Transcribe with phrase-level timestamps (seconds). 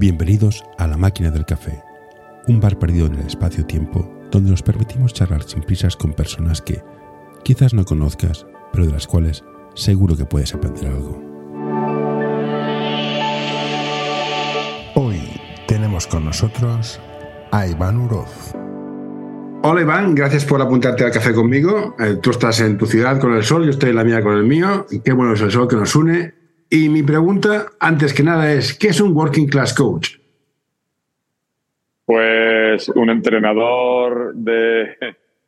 [0.00, 1.84] Bienvenidos a La Máquina del Café,
[2.48, 6.82] un bar perdido en el espacio-tiempo donde nos permitimos charlar sin prisas con personas que
[7.44, 9.44] quizás no conozcas, pero de las cuales
[9.74, 11.22] seguro que puedes aprender algo.
[14.94, 15.20] Hoy
[15.68, 16.98] tenemos con nosotros
[17.52, 18.54] a Iván Uroz.
[19.62, 21.94] Hola Iván, gracias por apuntarte al café conmigo.
[21.98, 24.34] Eh, tú estás en tu ciudad con el sol, yo estoy en la mía con
[24.34, 24.86] el mío.
[25.04, 26.39] Qué bueno es el sol que nos une.
[26.72, 30.18] Y mi pregunta, antes que nada, es, ¿qué es un Working Class Coach?
[32.04, 34.96] Pues un entrenador de,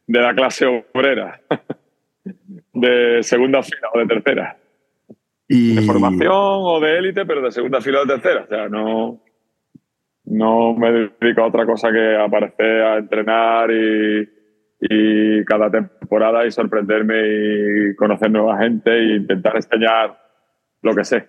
[0.05, 1.41] de la clase obrera,
[2.73, 4.57] de segunda fila o de tercera.
[5.47, 5.77] Y...
[5.77, 8.43] De formación o de élite, pero de segunda fila o de tercera.
[8.43, 9.23] O sea, no,
[10.25, 14.29] no me dedico a otra cosa que aparecer a entrenar y,
[14.81, 17.15] y cada temporada y sorprenderme
[17.93, 20.22] y conocer nueva gente e intentar enseñar
[20.83, 21.29] lo que sé.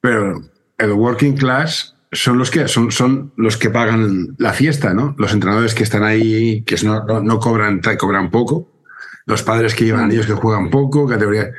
[0.00, 0.42] Pero
[0.78, 5.14] el working class son los que son, son los que pagan la fiesta, ¿no?
[5.18, 8.70] Los entrenadores que están ahí, que no, no, no cobran, cobran poco.
[9.26, 11.50] Los padres que llevan a ellos que juegan poco, categoría.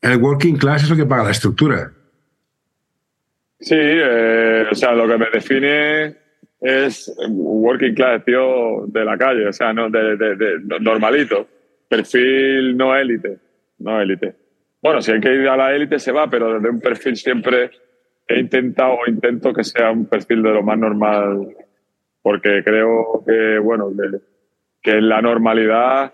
[0.00, 1.92] El working class es lo que paga la estructura.
[3.58, 6.16] Sí, eh, o sea, lo que me define
[6.60, 11.48] es working class, tío, de la calle, o sea, no, de, de, de normalito.
[11.88, 13.38] Perfil no élite,
[13.78, 14.41] no élite.
[14.82, 17.70] Bueno, si hay que ir a la élite se va, pero desde un perfil siempre
[18.26, 21.54] he intentado o intento que sea un perfil de lo más normal,
[22.20, 23.90] porque creo que, bueno,
[24.82, 26.12] que, en la normalidad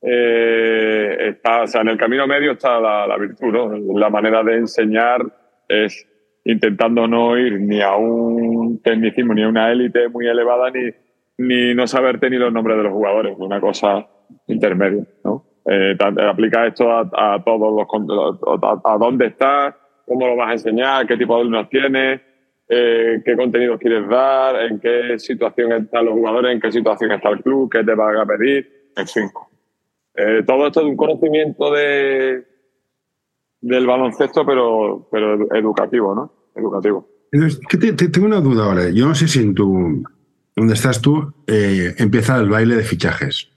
[0.00, 3.98] eh, está, o sea, en el camino medio está la, la virtud, ¿no?
[3.98, 5.20] La manera de enseñar
[5.68, 6.06] es
[6.44, 10.90] intentando no ir ni a un tecnicismo, ni a una élite muy elevada, ni,
[11.36, 14.08] ni no saberte ni los nombres de los jugadores, una cosa
[14.46, 15.47] intermedia, ¿no?
[15.70, 19.74] Eh, aplica esto a, todos los a, a, dónde estás,
[20.06, 22.22] cómo lo vas a enseñar, qué tipo de alumnos tienes,
[22.70, 27.28] eh, qué contenidos quieres dar, en qué situación están los jugadores, en qué situación está
[27.28, 29.30] el club, qué te van a pedir, en fin.
[30.14, 32.46] Eh, todo esto es un conocimiento de,
[33.60, 36.32] del baloncesto, pero, pero educativo, ¿no?
[36.56, 37.06] Educativo.
[37.30, 38.88] Entonces, ¿qué te, te, tengo una duda ahora.
[38.88, 40.02] Yo no sé si en tu,
[40.56, 43.50] donde estás tú, eh, empieza el baile de fichajes.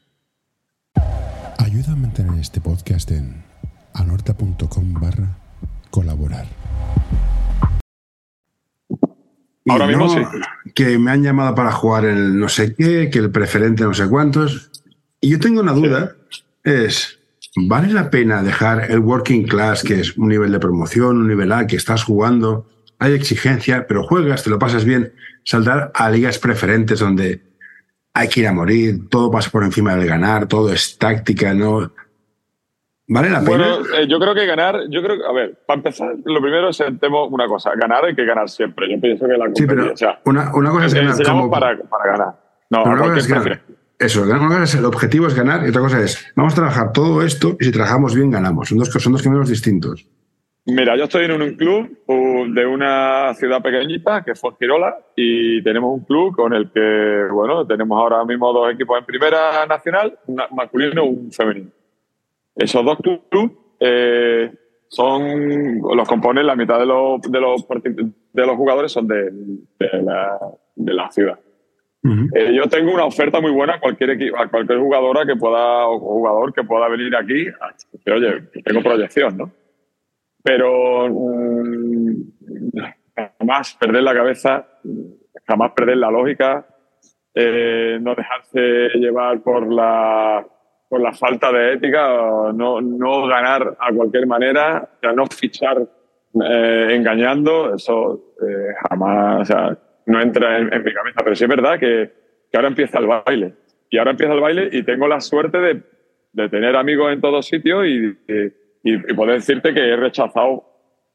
[1.71, 3.45] Ayuda a mantener este podcast en
[3.93, 5.37] anorta.com barra
[5.89, 6.45] colaborar.
[9.69, 10.39] Ahora mismo no, sí.
[10.75, 14.09] Que me han llamado para jugar el no sé qué, que el preferente no sé
[14.09, 14.69] cuántos.
[15.21, 16.17] Y yo tengo una duda,
[16.65, 17.19] es,
[17.55, 21.53] ¿vale la pena dejar el working class, que es un nivel de promoción, un nivel
[21.53, 22.67] A, que estás jugando,
[22.99, 25.13] hay exigencia, pero juegas, te lo pasas bien,
[25.45, 27.50] saltar a ligas preferentes donde
[28.13, 31.91] hay que ir a morir, todo pasa por encima del ganar, todo es táctica, ¿no?
[33.07, 33.49] ¿Vale la pena?
[33.49, 36.69] Bueno, eh, yo creo que ganar, yo creo que, a ver, para empezar, lo primero
[36.69, 38.89] es sentemos una cosa, ganar hay que ganar siempre.
[38.89, 41.49] Yo pienso que la Sí, pero competencia, o sea, una, una cosa es ganar como...
[41.49, 42.39] para, para ganar.
[42.69, 43.61] No, una cosa es ganar.
[43.99, 46.91] Eso, una cosa es el objetivo es ganar y otra cosa es, vamos a trabajar
[46.91, 48.69] todo esto y si trabajamos bien ganamos.
[48.69, 50.07] Son dos, son dos caminos distintos.
[50.65, 51.97] Mira, yo estoy en un club
[52.53, 57.65] de una ciudad pequeñita que es Fuengirola y tenemos un club con el que, bueno,
[57.65, 61.71] tenemos ahora mismo dos equipos en primera nacional, un masculino y un femenino.
[62.55, 64.51] Esos dos clubes eh,
[64.87, 69.31] son, los componen la mitad de los, de los, partic- de los jugadores son de,
[69.31, 70.37] de, la,
[70.75, 71.39] de la ciudad.
[72.35, 75.87] Eh, yo tengo una oferta muy buena a cualquier equipo, a cualquier jugadora que pueda
[75.87, 77.45] o jugador que pueda venir aquí.
[78.05, 79.51] que, oye, tengo proyección, ¿no?
[80.43, 82.21] Pero mm,
[83.15, 84.67] jamás perder la cabeza,
[85.47, 86.65] jamás perder la lógica,
[87.33, 90.45] eh, no dejarse llevar por la
[90.91, 92.05] por la falta de ética,
[92.53, 95.87] no, no ganar a cualquier manera, o no fichar
[96.33, 101.21] eh, engañando, eso eh, jamás, o sea, no entra en, mi cabeza.
[101.23, 102.11] Pero sí es verdad que,
[102.53, 103.53] ahora empieza el baile.
[103.89, 105.81] Y ahora empieza el baile y tengo la suerte de,
[106.33, 108.17] de tener amigos en todos sitios y,
[108.83, 110.63] y, y poder decirte que he rechazado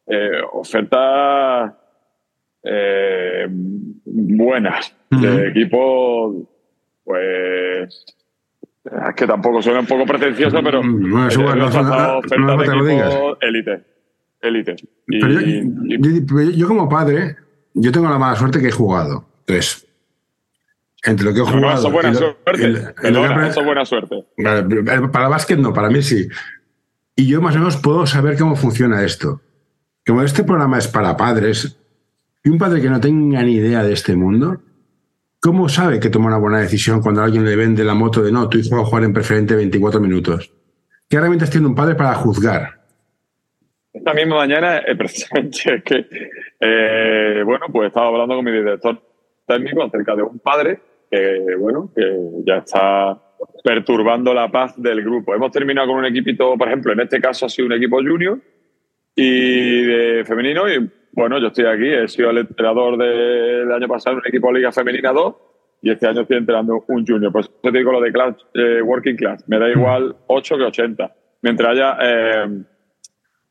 [0.07, 1.73] eh, ofertas
[2.63, 6.37] eh, buenas de equipos,
[7.05, 8.05] pues.
[8.85, 11.79] Es que tampoco suena un poco pretencioso, pero Mm, bueno, es he igual, no hace-
[11.79, 13.85] rechazado no ofertas hace de equipos élite.
[14.41, 14.77] Élite.
[15.09, 17.37] Pero yo, como padre,
[17.75, 19.25] yo tengo la mala suerte que he jugado.
[19.41, 19.89] Entonces,
[21.05, 21.65] entre lo que he no, jugado...
[21.67, 22.37] no, eso es buena suerte.
[23.03, 23.21] he eso
[23.65, 24.25] buena.
[24.39, 26.29] Vale, Para básquet no, para mí sí.
[27.17, 29.41] Y yo más o menos puedo saber cómo funciona esto.
[30.07, 31.79] Como este programa es para padres,
[32.45, 34.63] y un padre que no tenga ni idea de este mundo,
[35.41, 38.49] ¿cómo sabe que toma una buena decisión cuando alguien le vende la moto de no,
[38.49, 40.53] tu hijo va a jugar en preferente 24 minutos?
[41.09, 42.77] ¿Qué herramientas tiene un padre para juzgar?
[43.97, 46.07] esta misma mañana, eh, precisamente, es que,
[46.61, 49.01] eh, bueno, pues estaba hablando con mi director
[49.47, 50.81] técnico acerca de un padre
[51.11, 52.03] que, bueno, que
[52.45, 53.19] ya está
[53.62, 55.35] perturbando la paz del grupo.
[55.35, 58.38] Hemos terminado con un equipito, por ejemplo, en este caso ha sido un equipo junior
[59.15, 64.17] y de femenino y bueno, yo estoy aquí, he sido el entrenador del año pasado
[64.17, 65.35] en un equipo de Liga Femenina 2
[65.83, 67.33] y este año estoy entrenando un junior.
[67.33, 71.15] Pues te digo lo de class, eh, working class, me da igual 8 que 80,
[71.43, 72.62] mientras haya, eh,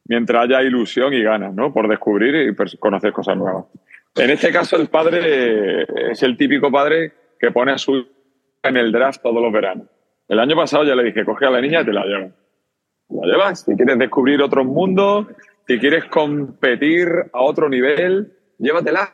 [0.05, 1.73] mientras haya ilusión y ganas, ¿no?
[1.73, 3.65] Por descubrir y conocer cosas nuevas.
[4.15, 8.14] En este caso, el padre es el típico padre que pone a su
[8.69, 9.87] en el draft todos los veranos.
[10.27, 12.31] El año pasado ya le dije, coge a la niña y te la llevas.
[13.09, 13.61] La llevas.
[13.61, 15.27] Si quieres descubrir otros mundos,
[15.67, 19.13] si quieres competir a otro nivel, llévatela.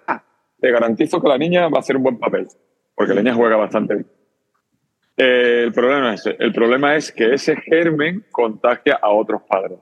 [0.60, 2.48] Te garantizo que la niña va a hacer un buen papel,
[2.96, 4.08] porque la niña juega bastante bien.
[5.18, 9.80] Eh, el, problema es, el problema es que ese germen contagia a otros padres.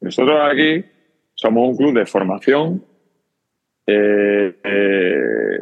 [0.00, 0.84] Nosotros aquí
[1.34, 2.84] somos un club de formación
[3.86, 5.58] eh, eh,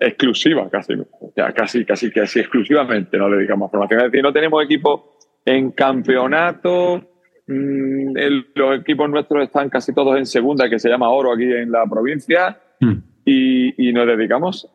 [0.00, 4.00] exclusiva, casi, o sea, casi, casi, casi exclusivamente nos dedicamos a formación.
[4.00, 7.10] Es decir, no tenemos equipo en campeonato,
[7.50, 8.14] Mm,
[8.54, 11.84] los equipos nuestros están casi todos en segunda, que se llama Oro aquí en la
[11.84, 12.92] provincia, mm.
[13.24, 14.70] y, nos dedicamos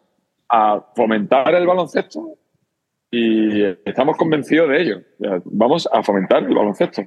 [0.50, 2.38] a fomentar el baloncesto
[3.10, 5.02] y estamos convencidos de ello.
[5.46, 7.02] Vamos a fomentar el baloncesto.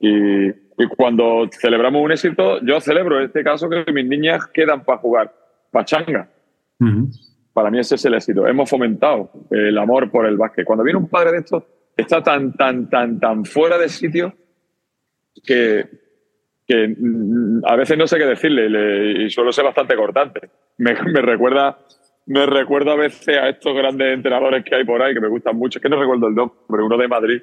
[0.00, 0.52] Y,
[0.96, 5.34] cuando celebramos un éxito, yo celebro en este caso que mis niñas quedan para jugar
[5.70, 6.28] pachanga.
[7.52, 8.46] Para mí ese es el éxito.
[8.46, 10.64] Hemos fomentado el amor por el básquet.
[10.64, 11.62] Cuando viene un padre de estos,
[11.96, 14.34] está tan, tan, tan, tan fuera de sitio
[15.44, 15.86] que,
[16.66, 16.96] que
[17.64, 20.50] a veces no sé qué decirle y suelo ser bastante cortante.
[20.78, 21.78] Me, me, recuerda
[22.26, 25.56] me recuerda a veces a estos grandes entrenadores que hay por ahí que me gustan
[25.56, 25.78] mucho.
[25.78, 27.42] Es que no recuerdo el nombre, uno de Madrid,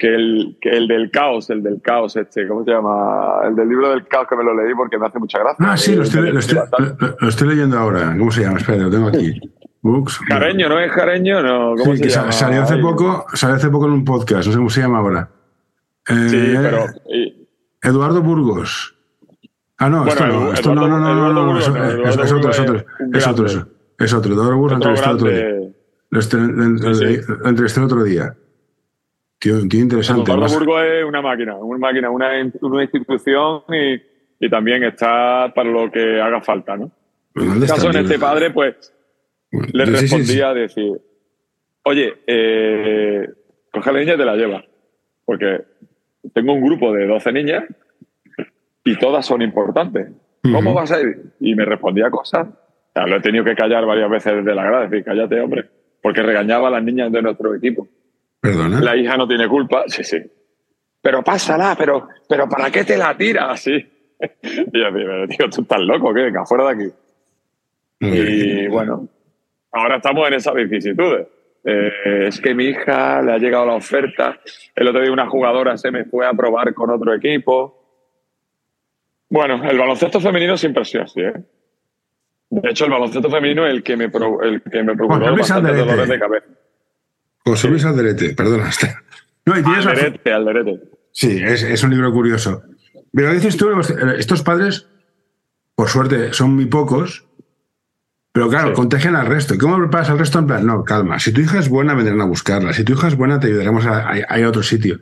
[0.00, 3.46] que el, que el del caos, el del caos este, ¿cómo se llama?
[3.46, 5.66] El del libro del caos que me lo leí porque me hace mucha gracia.
[5.68, 8.16] Ah, sí, lo estoy, lo estoy, leyendo ahora.
[8.18, 8.58] ¿Cómo se llama?
[8.58, 9.38] Espera, lo tengo aquí.
[9.82, 10.20] Books.
[10.28, 11.42] Jareño, ¿no es Jareño?
[11.42, 12.32] No, ¿cómo sí, se llama?
[12.32, 15.30] Salió hace, poco, salió hace poco en un podcast, no sé cómo se llama ahora
[16.06, 16.86] sí, eh, pero.
[17.82, 18.94] Eduardo Burgos.
[19.78, 22.84] Ah, no, esto no, esto no, no, no, no, es, otro, es otro, es otro,
[23.14, 23.46] es otro,
[23.98, 24.34] es otro.
[24.34, 27.20] Eduardo Burgos lo entrevisté otro día.
[27.28, 28.36] Lo entrevisté el otro día.
[29.40, 30.30] Tío, tío interesante.
[30.30, 32.28] Eduardo Burgos es una máquina, una máquina, una,
[32.60, 36.92] una institución y, y, también está para lo que haga falta, ¿no?
[37.34, 38.92] En este caso, en este padre, pues,
[39.50, 40.92] le respondía a decir,
[41.84, 43.28] oye, eh,
[43.72, 44.62] coge la niña y te la lleva.
[45.24, 45.62] Porque
[46.34, 47.64] tengo un grupo de 12 niñas
[48.84, 50.08] y todas son importantes.
[50.42, 51.32] ¿Cómo vas a ir?
[51.40, 52.46] Y me respondía cosas.
[52.94, 55.64] lo he tenido que callar varias veces desde la grada, decir, cállate, hombre,
[56.02, 57.88] porque regañaba a las niñas de nuestro equipo.
[58.40, 58.80] ¿Perdona?
[58.80, 60.18] La hija no tiene culpa, sí, sí.
[61.02, 63.72] Pero pásala, pero, pero ¿para qué te la tiras así?
[64.20, 66.22] y yo digo, tú estás loco, ¿qué?
[66.22, 66.94] Venga, fuera de aquí.
[68.00, 69.08] y bueno,
[69.72, 71.26] ahora estamos en esas vicisitudes.
[71.62, 74.40] Eh, es que mi hija le ha llegado la oferta.
[74.74, 77.76] El otro día una jugadora se me fue a probar con otro equipo.
[79.28, 81.20] Bueno, el baloncesto femenino siempre ha sido así.
[81.20, 81.34] ¿eh?
[82.50, 86.08] De hecho, el baloncesto femenino es el que me, el que me procuró bastantes dolores
[86.08, 86.46] de cabeza.
[87.44, 88.70] José Luis Alderete, perdona.
[89.46, 90.80] No, y tienes Alderete, Alderete.
[91.12, 92.62] Sí, es, es, un libro curioso.
[93.12, 93.68] Pero dices tú,
[94.16, 94.86] estos padres,
[95.74, 97.26] por suerte, son muy pocos,
[98.32, 99.54] pero claro, contagian al resto.
[99.54, 100.38] ¿Y cómo preparas al resto?
[100.38, 101.18] En plan, no, calma.
[101.18, 102.72] Si tu hija es buena, vendrán a buscarla.
[102.72, 105.00] Si tu hija es buena, te ayudaremos a, ir a otro sitio.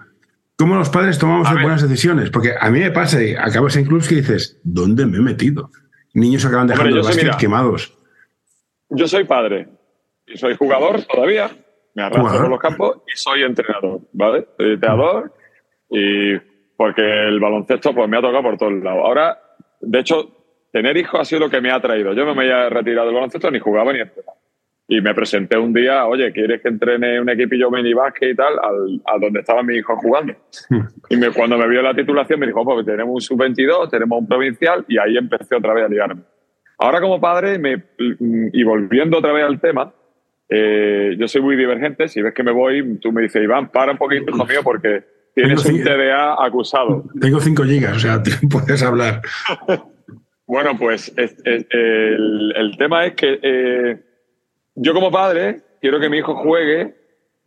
[0.57, 2.30] ¿Cómo los padres tomamos buenas decisiones?
[2.30, 5.71] Porque a mí me pasa y acabas en clubs que dices, ¿dónde me he metido?
[6.14, 7.95] Niños acaban dejando el básquet quemados.
[8.88, 9.68] Yo soy padre
[10.26, 11.50] y soy jugador todavía.
[11.99, 14.47] Me arrastro por los campos y soy entrenador, ¿vale?
[14.57, 15.33] Soy entrenador
[15.90, 16.38] y
[16.76, 19.02] porque el baloncesto pues me ha tocado por todos lados.
[19.05, 19.37] Ahora,
[19.81, 20.31] de hecho,
[20.73, 22.12] tener hijos ha sido lo que me ha traído.
[22.12, 24.38] Yo no me había retirado del baloncesto, ni jugaba ni entrenaba.
[24.87, 28.55] Y me presenté un día, oye, ¿quieres que entrene un equipillo mini y tal?
[28.62, 30.35] Al, a donde estaba mi hijo jugando.
[31.11, 34.28] Y me, cuando me vio la titulación me dijo, pues tenemos un sub-22, tenemos un
[34.28, 36.23] provincial, y ahí empecé otra vez a liarme.
[36.78, 39.93] Ahora como padre, me, y volviendo otra vez al tema,
[40.49, 42.09] eh, yo soy muy divergente.
[42.09, 45.05] Si ves que me voy, tú me dices, Iván, para un poquito, hijo mío, porque
[45.35, 47.05] tienes un TDA acusado.
[47.21, 49.23] Tengo 5 gigas, o sea, puedes hablar.
[50.50, 54.00] Bueno, pues el, tema es que eh,
[54.76, 56.95] yo como padre quiero que mi hijo juegue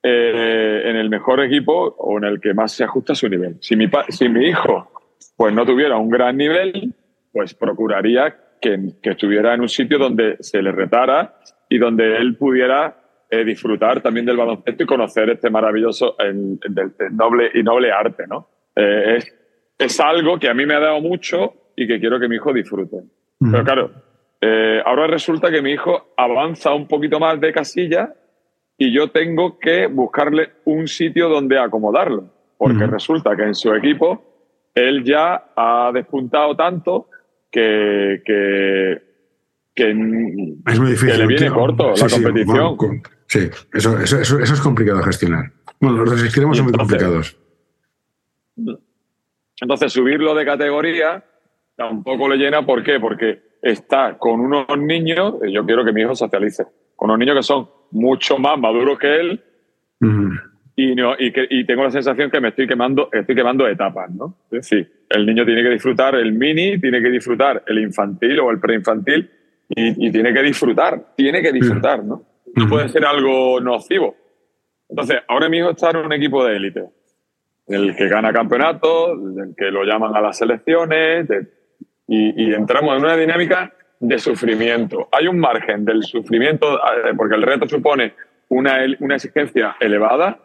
[0.03, 3.57] eh, en el mejor equipo o en el que más se ajusta a su nivel.
[3.59, 4.91] Si mi, si mi hijo
[5.35, 6.93] pues no tuviera un gran nivel,
[7.31, 11.39] pues procuraría que, estuviera en un sitio donde se le retara
[11.71, 12.97] y donde él pudiera
[13.29, 16.17] eh, disfrutar también del baloncesto y conocer este maravilloso
[17.11, 18.49] noble y noble arte, ¿no?
[18.75, 19.33] es,
[19.79, 22.51] es algo que a mí me ha dado mucho y que quiero que mi hijo
[22.51, 22.97] disfrute.
[23.39, 23.91] Pero claro,
[24.41, 28.13] eh, ahora resulta que mi hijo avanza un poquito más de casilla
[28.77, 32.25] y yo tengo que buscarle un sitio donde acomodarlo,
[32.57, 34.23] porque resulta que en su equipo
[34.75, 37.07] él ya ha despuntado tanto
[37.49, 39.10] que, que,
[39.75, 42.77] es muy difícil, le viene corto la competición.
[43.27, 45.51] Sí, eso, eso, eso, es complicado de gestionar.
[45.79, 47.37] Bueno, los extremos son muy complicados.
[49.61, 51.23] Entonces, subirlo de categoría
[51.75, 52.65] tampoco le llena.
[52.65, 52.99] ¿Por qué?
[52.99, 57.43] Porque está con unos niños, yo quiero que mi hijo socialice, con unos niños que
[57.43, 59.43] son mucho más maduros que él
[60.75, 64.09] y, no, y, que, y, tengo la sensación que me estoy quemando, estoy quemando etapas,
[64.09, 64.37] ¿no?
[64.51, 68.49] Es decir, el niño tiene que disfrutar el mini, tiene que disfrutar el infantil o
[68.49, 69.29] el preinfantil
[69.75, 72.23] y, y tiene que disfrutar, tiene que disfrutar, ¿no?
[72.55, 74.15] No puede ser algo nocivo.
[74.89, 76.83] Entonces, ahora mi hijo está en un equipo de élite,
[77.67, 81.27] el que gana campeonatos, el que lo llaman a las selecciones,
[82.07, 85.07] y, y entramos en una dinámica de sufrimiento.
[85.11, 88.13] Hay un margen del sufrimiento, eh, porque el reto supone
[88.49, 90.39] una, una exigencia elevada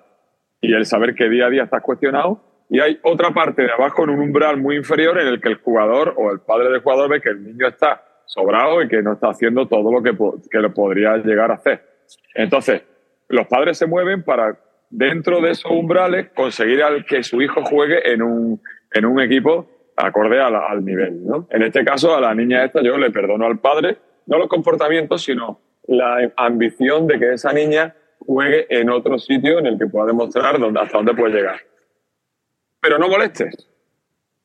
[0.60, 2.40] y el saber que día a día estás cuestionado.
[2.68, 5.56] Y hay otra parte de abajo en un umbral muy inferior en el que el
[5.56, 9.14] jugador o el padre del jugador ve que el niño está sobrado y que no
[9.14, 10.16] está haciendo todo lo que,
[10.50, 11.82] que lo podría llegar a hacer.
[12.34, 12.82] Entonces,
[13.28, 14.58] los padres se mueven para,
[14.90, 18.60] dentro de esos umbrales, conseguir al que su hijo juegue en un,
[18.92, 21.24] en un equipo acorde al nivel.
[21.24, 21.48] ¿no?
[21.50, 25.22] En este caso, a la niña esta yo le perdono al padre, no los comportamientos,
[25.22, 30.06] sino la ambición de que esa niña juegue en otro sitio en el que pueda
[30.06, 31.60] demostrar dónde, hasta dónde puede llegar.
[32.80, 33.68] Pero no molestes.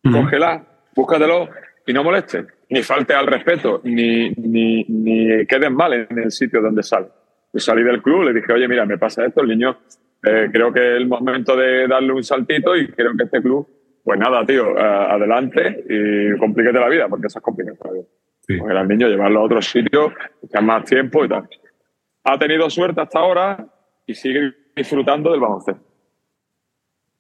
[0.04, 1.50] Cógela, búscatelo
[1.86, 2.46] y no molestes.
[2.72, 7.08] Ni falte al respeto, ni, ni, ni quedes mal en el sitio donde sale.
[7.54, 9.78] Yo salí del club, le dije, oye, mira, me pasa esto, el niño,
[10.24, 13.68] eh, creo que es el momento de darle un saltito y creo que este club,
[14.04, 18.06] pues nada, tío, adelante y complíquete la vida, porque eso es complicado la vida.
[18.60, 20.14] Porque al niño llevarlo a otro sitio,
[20.52, 21.48] que más tiempo y tal
[22.24, 23.68] ha tenido suerte hasta ahora
[24.06, 25.84] y sigue disfrutando del baloncesto.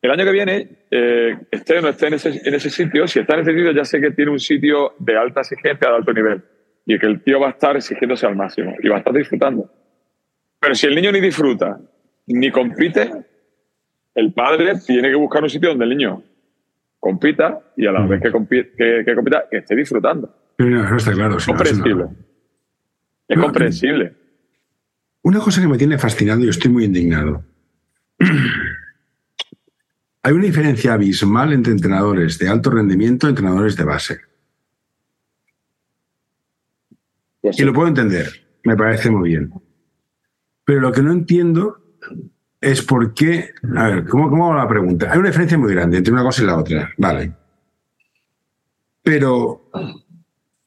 [0.01, 3.41] El año que viene, eh, esté o no esté en ese, sitio, si está en
[3.41, 6.41] ese sitio ya sé que tiene un sitio de alta exigencia, de alto nivel,
[6.88, 9.70] y que el tío va a estar exigiéndose al máximo y va a estar disfrutando.
[10.60, 11.79] Pero si el niño ni disfruta,
[12.27, 13.12] ni compite,
[14.15, 16.24] el padre tiene que buscar un sitio donde el niño
[17.00, 18.70] compita y a la vez que, compita,
[19.50, 20.34] que, esté disfrutando.
[20.58, 21.38] No, está claro.
[21.38, 22.05] Es comprensible.
[23.27, 24.13] Es comprensible.
[25.24, 27.43] Una cosa que me tiene fascinado y estoy muy indignado.
[30.23, 34.21] Hay una diferencia abismal entre entrenadores de alto rendimiento y entrenadores de base.
[37.43, 39.51] Y lo puedo entender, me parece muy bien.
[40.63, 41.81] Pero lo que no entiendo
[42.59, 43.51] es por qué.
[43.75, 45.11] A ver, ¿cómo, cómo hago la pregunta?
[45.11, 47.33] Hay una diferencia muy grande entre una cosa y la otra, vale.
[49.01, 49.71] Pero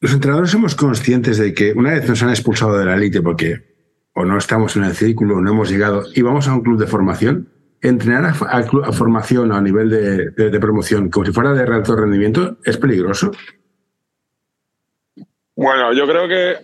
[0.00, 3.74] los entrenadores somos conscientes de que una vez nos han expulsado de la élite porque
[4.14, 6.86] o no estamos en el círculo, no hemos llegado y vamos a un club de
[6.86, 7.48] formación,
[7.84, 8.32] entrenar a,
[8.92, 13.30] formación a nivel de, promoción como si fuera de alto rendimiento es peligroso.
[15.54, 16.56] Bueno, yo creo que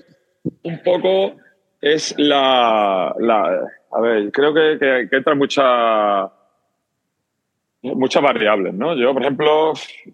[0.63, 1.37] un poco
[1.81, 6.31] es la, a ver, creo que, entra mucha
[7.83, 8.95] muchas variables, ¿no?
[8.95, 9.73] Yo, por ejemplo,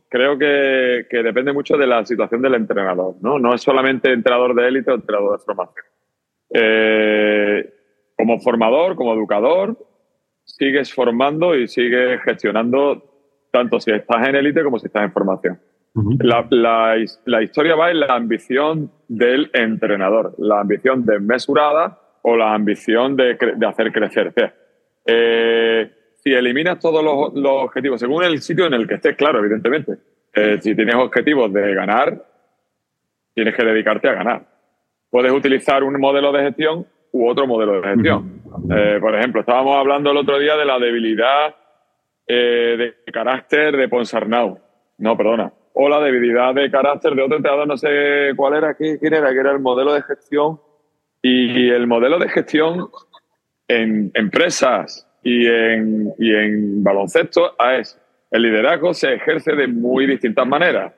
[0.09, 3.41] creo que, que, depende mucho de la situación del entrenador, ¿no?
[3.41, 5.85] No es solamente entrenador de élite o entrenador de formación.
[6.51, 7.73] Eh,
[8.17, 9.77] como formador, como educador,
[10.47, 13.03] sigues formando y sigues gestionando
[13.50, 15.61] tanto si estás en élite como si estás en formación.
[16.21, 16.47] la,
[17.25, 23.37] la, historia va en la ambición del entrenador, la ambición desmesurada o la ambición de,
[23.57, 24.33] de hacer crecer.
[25.05, 29.41] Eh, si eliminas todos los, los, objetivos, según el sitio en el que estés, claro,
[29.41, 29.99] evidentemente.
[30.35, 32.25] Eh, si tienes objetivos de ganar,
[33.35, 34.57] tienes que dedicarte a ganar
[35.17, 38.36] puedes utilizar un modelo de gestión u otro modelo de gestión.
[38.71, 41.55] Eh, por ejemplo, estábamos hablando el otro día de la debilidad
[42.27, 44.59] eh, de carácter de Ponsarnau.
[44.99, 45.53] No, perdona.
[45.75, 49.39] O la debilidad de carácter de otro entrenador, no sé cuál era, quién era, que
[49.39, 50.61] era el modelo de gestión.
[51.23, 52.89] Y el modelo de gestión
[53.69, 60.93] en empresas y en, baloncesto es el liderazgo se ejerce de muy distintas maneras.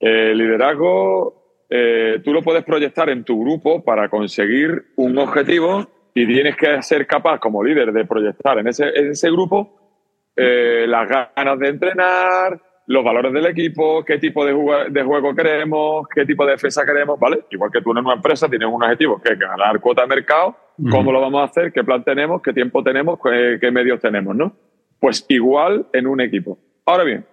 [0.00, 6.26] El liderazgo eh, tú lo puedes proyectar en tu grupo para conseguir un objetivo y
[6.26, 11.58] tienes que ser capaz como líder de proyectar en ese, ese grupo eh, las ganas
[11.58, 14.54] de entrenar, los valores del equipo, qué tipo de,
[14.88, 17.40] de, juego queremos, qué tipo de defensa queremos, ¿vale?
[17.50, 20.56] Igual que tú en una empresa tienes un objetivo que es ganar cuota de mercado,
[20.90, 24.34] cómo lo vamos a hacer, qué plan tenemos, qué tiempo tenemos, qué, qué medios tenemos,
[24.34, 24.56] ¿no?
[24.98, 26.58] Pues igual en un equipo.
[26.86, 27.26] Ahora bien,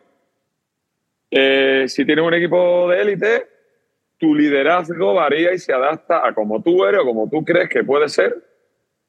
[1.31, 3.47] Eh, si tienes un equipo de élite,
[4.17, 7.85] tu liderazgo varía y se adapta a como tú eres o como tú crees que
[7.85, 8.52] puede ser.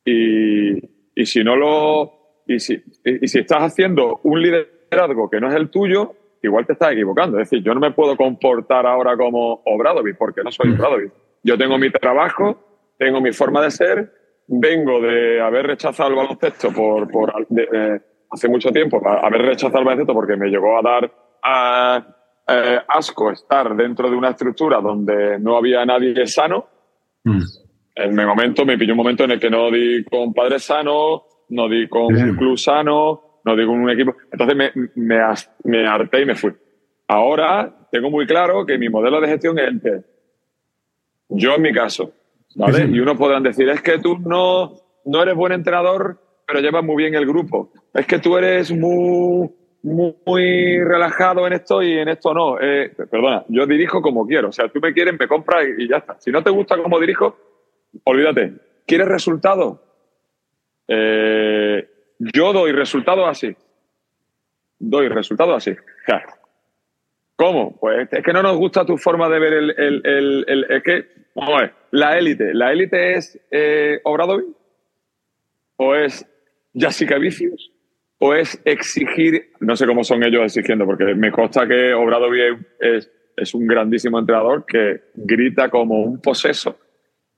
[0.04, 0.78] Y,
[1.14, 2.42] y si no lo.
[2.46, 6.74] Y si, y si estás haciendo un liderazgo que no es el tuyo, igual te
[6.74, 7.38] estás equivocando.
[7.38, 11.12] Es decir, yo no me puedo comportar ahora como Obradovic porque no soy Obradovic.
[11.42, 14.12] Yo tengo mi trabajo, tengo mi forma de ser,
[14.46, 19.84] vengo de haber rechazado el baloncesto por, por eh, hace mucho tiempo, haber rechazado el
[19.84, 21.10] baloncesto porque me llegó a dar
[22.46, 26.66] eh, asco estar dentro de una estructura donde no había nadie sano.
[27.24, 27.40] Mm.
[27.94, 31.22] En mi momento me pilló un momento en el que no di con padres sanos,
[31.50, 34.16] no di con un club sano, no di con un equipo.
[34.32, 35.20] Entonces me, me,
[35.64, 36.52] me harté y me fui.
[37.06, 40.14] Ahora tengo muy claro que mi modelo de gestión es el que
[41.28, 42.12] yo en mi caso,
[42.56, 42.86] ¿vale?
[42.86, 44.72] Y unos podrán decir, es que tú no,
[45.04, 47.72] no eres buen entrenador, pero llevas muy bien el grupo.
[47.92, 49.50] Es que tú eres muy,
[49.82, 52.60] muy, relajado en esto y en esto no.
[52.60, 54.48] Eh, perdona, yo dirijo como quiero.
[54.48, 56.16] O sea, tú me quieres, me compras y, ya está.
[56.20, 57.36] Si no te gusta cómo dirijo,
[58.04, 58.54] olvídate.
[58.86, 59.78] ¿Quieres resultados?
[60.88, 63.54] Eh, yo doy resultados así.
[64.78, 65.76] Doy resultados así.
[67.36, 67.76] ¿Cómo?
[67.78, 69.70] Pues es que no nos gusta tu forma de ver el...
[69.76, 72.54] el, el, es que, vamos a la élite.
[72.54, 74.46] ¿La élite es eh, Obradovic?
[75.76, 76.26] ¿O es
[76.74, 77.72] Jessica Vicios?
[78.18, 83.10] ¿O es exigir, no sé cómo son ellos exigiendo, porque me consta que Obradovic es,
[83.36, 86.78] es un grandísimo entrenador que grita como un poseso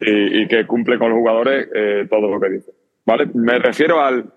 [0.00, 2.72] y, que cumple con los jugadores eh, todo lo que dice.
[3.04, 3.26] ¿Vale?
[3.34, 4.32] Me refiero al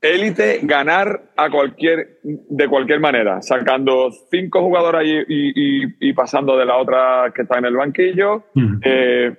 [0.00, 6.76] élite ganar a cualquier, de cualquier manera, sacando cinco jugadores y, y, pasando de la
[6.76, 8.44] otra que está en el banquillo,
[8.82, 9.36] eh,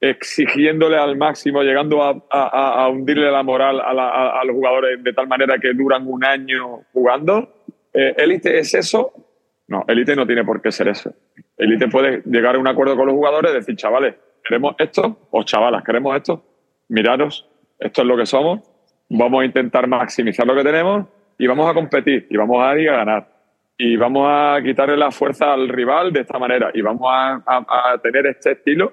[0.00, 5.58] exigiéndole al máximo, llegando a, a, hundirle la moral a, los jugadores de tal manera
[5.58, 7.64] que duran un año jugando.
[7.92, 9.12] Eh, ¿Élite es eso?
[9.66, 11.12] No, élite no tiene por qué ser eso.
[11.56, 15.42] Élite puede llegar a un acuerdo con los jugadores y decir, chavales, queremos esto, o
[15.42, 16.44] chavalas, queremos esto,
[16.88, 18.60] miraros, esto es lo que somos,
[19.08, 21.06] vamos a intentar maximizar lo que tenemos
[21.38, 23.34] y vamos a competir y vamos a ir a ganar.
[23.76, 28.26] Y vamos a quitarle la fuerza al rival de esta manera y vamos a, tener
[28.26, 28.92] este estilo,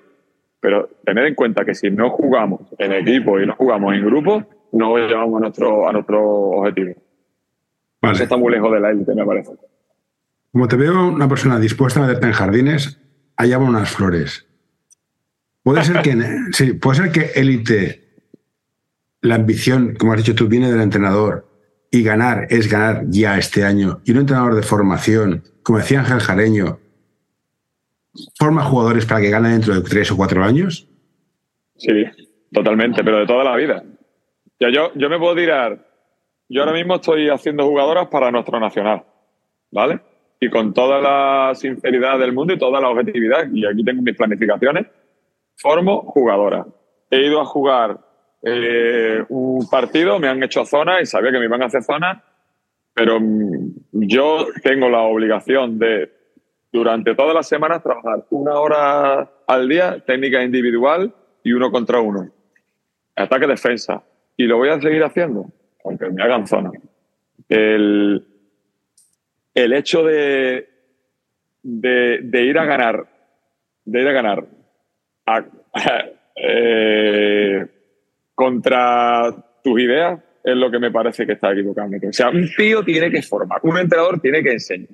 [0.59, 4.43] pero tener en cuenta que si no jugamos en equipo y no jugamos en grupo,
[4.71, 6.95] no llevamos a nuestro, a nuestro objetivo.
[8.01, 9.51] Eso está muy lejos de la élite, me parece.
[10.51, 12.99] Como te veo una persona dispuesta a meterte en jardines,
[13.37, 14.50] allá van unas flores.
[15.63, 16.17] Puede ser que,
[16.53, 18.01] sí, puede ser que élite
[19.21, 21.47] la ambición, como has dicho tú, viene del entrenador
[21.91, 24.01] y ganar es ganar ya este año.
[24.05, 26.79] Y un entrenador de formación, como decía Ángel Jareño,
[28.39, 30.87] forma jugadores para que ganen dentro de tres o cuatro años.
[31.77, 32.05] Sí,
[32.51, 33.83] totalmente, pero de toda la vida.
[34.59, 35.87] Ya yo, yo me puedo tirar.
[36.49, 39.03] Yo ahora mismo estoy haciendo jugadoras para nuestro nacional,
[39.71, 39.99] ¿vale?
[40.39, 44.15] Y con toda la sinceridad del mundo y toda la objetividad, y aquí tengo mis
[44.15, 44.87] planificaciones,
[45.61, 46.65] formo jugadoras.
[47.09, 47.99] He ido a jugar
[48.41, 52.23] eh, un partido, me han hecho zona y sabía que me iban a hacer zona,
[52.93, 53.19] pero
[53.91, 56.11] yo tengo la obligación de,
[56.71, 62.29] durante todas las semanas, trabajar una hora al día, técnica individual y uno contra uno.
[63.15, 64.03] Ataque-defensa.
[64.37, 65.45] Y lo voy a seguir haciendo,
[65.83, 66.71] aunque me hagan zona.
[67.49, 68.25] El,
[69.53, 70.69] el hecho de,
[71.61, 73.05] de, ir a ganar,
[73.85, 74.45] de ir a ganar,
[76.35, 77.65] eh,
[78.35, 81.97] contra tus ideas es lo que me parece que está equivocando.
[82.07, 84.89] O sea, un tío tiene que formar, un entrenador tiene que enseñar.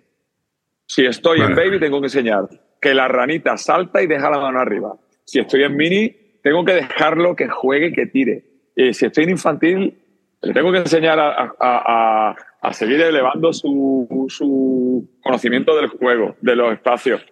[0.86, 2.48] Si estoy en baby, tengo que enseñar
[2.80, 4.96] que la ranita salta y deja la mano arriba.
[5.26, 8.46] Si estoy en mini, tengo que dejarlo que juegue, que tire.
[8.76, 9.98] Y si estoy en infantil,
[10.42, 12.36] le tengo que enseñar a,
[12.72, 17.26] seguir elevando su, su, conocimiento del juego, de los espacios.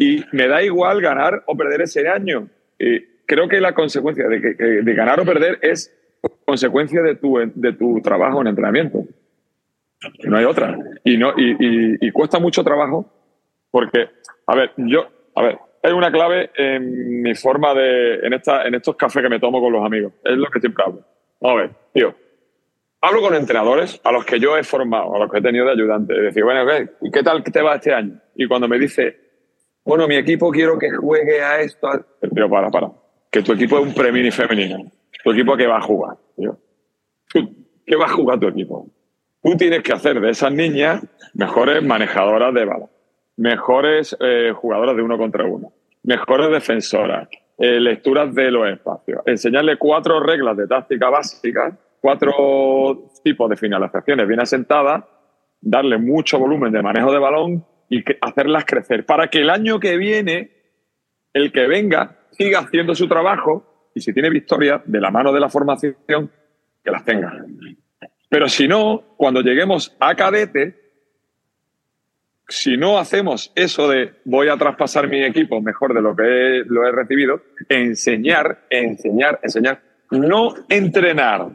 [0.00, 2.48] Y me da igual ganar o perder ese año.
[2.78, 5.94] Y creo que la consecuencia de, que, de ganar o perder es
[6.46, 9.04] consecuencia de tu, de tu trabajo en entrenamiento.
[10.24, 10.74] No hay otra.
[11.04, 13.12] Y, no, y, cuesta mucho trabajo
[13.70, 14.08] porque,
[14.46, 18.76] a ver, yo, a ver, hay una clave en mi forma de, en, esta, en
[18.76, 20.14] estos cafés que me tomo con los amigos.
[20.24, 21.04] Es lo que siempre hablo.
[21.42, 22.14] Vamos a ver, tío.
[23.02, 25.72] Hablo con entrenadores a los que yo he formado, a los que he tenido de
[25.72, 26.14] ayudante.
[26.14, 26.64] Decir, bueno,
[27.02, 28.18] ¿y qué tal te va este año?
[28.34, 29.29] Y cuando me dice,
[29.90, 31.88] bueno, mi equipo quiero que juegue a esto.
[32.48, 32.92] Para, para
[33.28, 34.84] que tu equipo es un premini femenino.
[35.24, 36.16] ¿Tu equipo qué va a jugar?
[37.32, 38.86] ¿Qué va a jugar tu equipo?
[39.42, 42.86] Tú tienes que hacer de esas niñas mejores manejadoras de bala,
[43.36, 45.72] mejores eh, jugadoras de uno contra uno,
[46.04, 53.50] mejores defensoras, eh, lecturas de los espacios, enseñarle cuatro reglas de táctica básica, cuatro tipos
[53.50, 55.02] de finalizaciones bien asentadas,
[55.60, 59.96] darle mucho volumen de manejo de balón y hacerlas crecer para que el año que
[59.98, 60.50] viene,
[61.34, 65.40] el que venga, siga haciendo su trabajo y si tiene victoria de la mano de
[65.40, 67.44] la formación, que las tenga.
[68.28, 70.76] Pero si no, cuando lleguemos a cadete,
[72.48, 76.86] si no hacemos eso de voy a traspasar mi equipo mejor de lo que lo
[76.86, 81.48] he recibido, enseñar, enseñar, enseñar, no entrenar,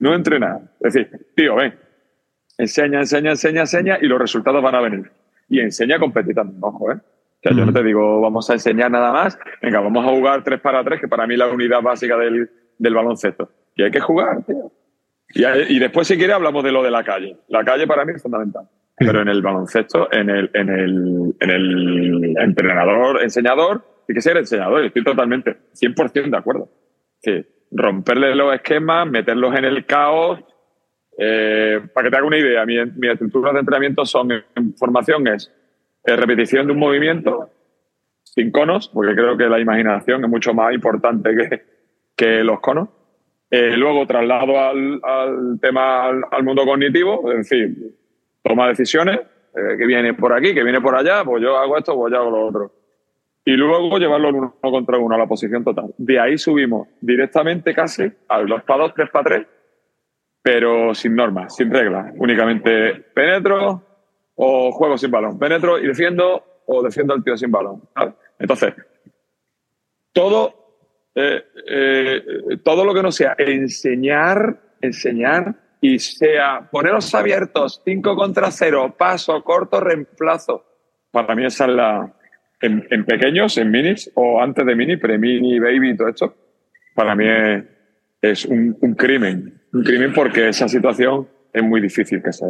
[0.00, 0.60] no entrenar.
[0.80, 1.78] Es decir, tío, ven,
[2.58, 5.19] enseña, enseña, enseña, enseña y los resultados van a venir.
[5.50, 6.94] Y enseña competitando, ojo, ¿eh?
[6.94, 10.44] O sea, yo no te digo, vamos a enseñar nada más, venga, vamos a jugar
[10.44, 13.50] 3 para 3, que para mí es la unidad básica del, del baloncesto.
[13.74, 14.70] Y hay que jugar, tío.
[15.34, 15.44] Y,
[15.76, 17.38] y después, si quiere, hablamos de lo de la calle.
[17.48, 18.68] La calle para mí es fundamental.
[18.96, 24.36] Pero en el baloncesto, en el, en el, en el entrenador, enseñador, tiene que ser
[24.36, 24.84] enseñador.
[24.84, 26.68] Estoy totalmente, 100% de acuerdo.
[27.22, 30.40] Sí, romperle los esquemas, meterlos en el caos.
[31.22, 35.28] Eh, para que te haga una idea, mi, mi estructura de entrenamiento son, en formación
[35.28, 35.52] es
[36.04, 37.50] eh, repetición de un movimiento
[38.24, 41.62] sin conos, porque creo que la imaginación es mucho más importante que,
[42.16, 42.88] que los conos.
[43.50, 47.76] Eh, luego traslado al, al tema, al, al, mundo cognitivo, es decir,
[48.42, 49.20] toma decisiones,
[49.54, 52.20] eh, que viene por aquí, que viene por allá, pues yo hago esto, pues yo
[52.20, 52.72] hago lo otro.
[53.44, 55.92] Y luego llevarlo uno contra uno a la posición total.
[55.98, 59.46] De ahí subimos directamente casi 2 para 2, 3 para 3,
[60.42, 62.12] pero sin normas, sin reglas.
[62.16, 63.82] Únicamente penetro
[64.34, 65.38] o juego sin balón.
[65.38, 67.82] Penetro y defiendo o defiendo al tío sin balón.
[68.38, 68.74] Entonces,
[70.12, 70.54] todo,
[71.14, 72.22] eh, eh,
[72.64, 79.42] todo lo que no sea enseñar, enseñar y sea poneros abiertos 5 contra 0, paso,
[79.42, 80.64] corto, reemplazo.
[81.10, 82.14] Para mí esa es la,
[82.60, 86.34] en, pequeños, en minis o antes de mini, pre-mini, baby y todo esto,
[86.94, 87.24] para mí
[88.20, 89.59] es, un, crimen.
[89.72, 92.46] Un crimen porque esa situación es muy difícil que se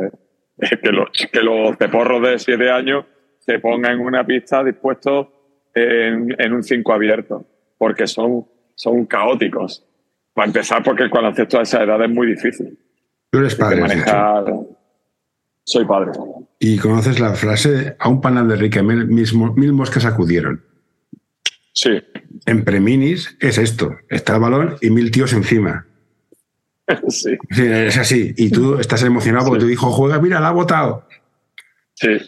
[0.82, 3.06] que los, que los teporros de 7 años
[3.38, 5.28] se pongan en una pista dispuestos
[5.74, 7.46] en, en un 5 abierto,
[7.78, 9.86] porque son, son caóticos.
[10.34, 12.78] Para empezar, porque el baloncesto a esa edad es muy difícil.
[13.30, 13.80] Tú eres padre.
[13.80, 14.44] Manejar...
[15.64, 16.12] Soy padre.
[16.58, 20.64] Y conoces la frase, a un panal de Enrique mil, mil moscas acudieron.
[21.72, 22.02] Sí.
[22.46, 25.86] En preminis es esto, está el balón y mil tíos encima.
[27.08, 27.36] Sí.
[27.50, 27.62] sí.
[27.66, 28.34] Es así.
[28.36, 29.66] Y tú estás emocionado porque sí.
[29.66, 31.06] tu hijo juega, mira, la ha votado.
[31.94, 32.18] Sí.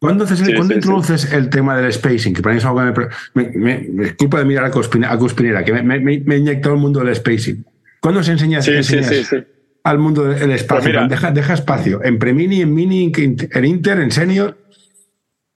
[0.00, 2.32] ¿Cuándo, haces, sí, ¿cuándo introduces el tema del spacing?
[2.32, 5.12] Que para mí es algo que me, me, me, es culpa de mirar a Cuspinera,
[5.12, 7.64] a Cuspinera que me, me, inyectó el mundo del spacing.
[8.00, 9.34] ¿Cuándo se enseña enseñas
[9.82, 10.92] al mundo del espacio?
[10.92, 12.00] Pues deja, deja, espacio.
[12.04, 14.56] En premini, en mini, en inter, en senior.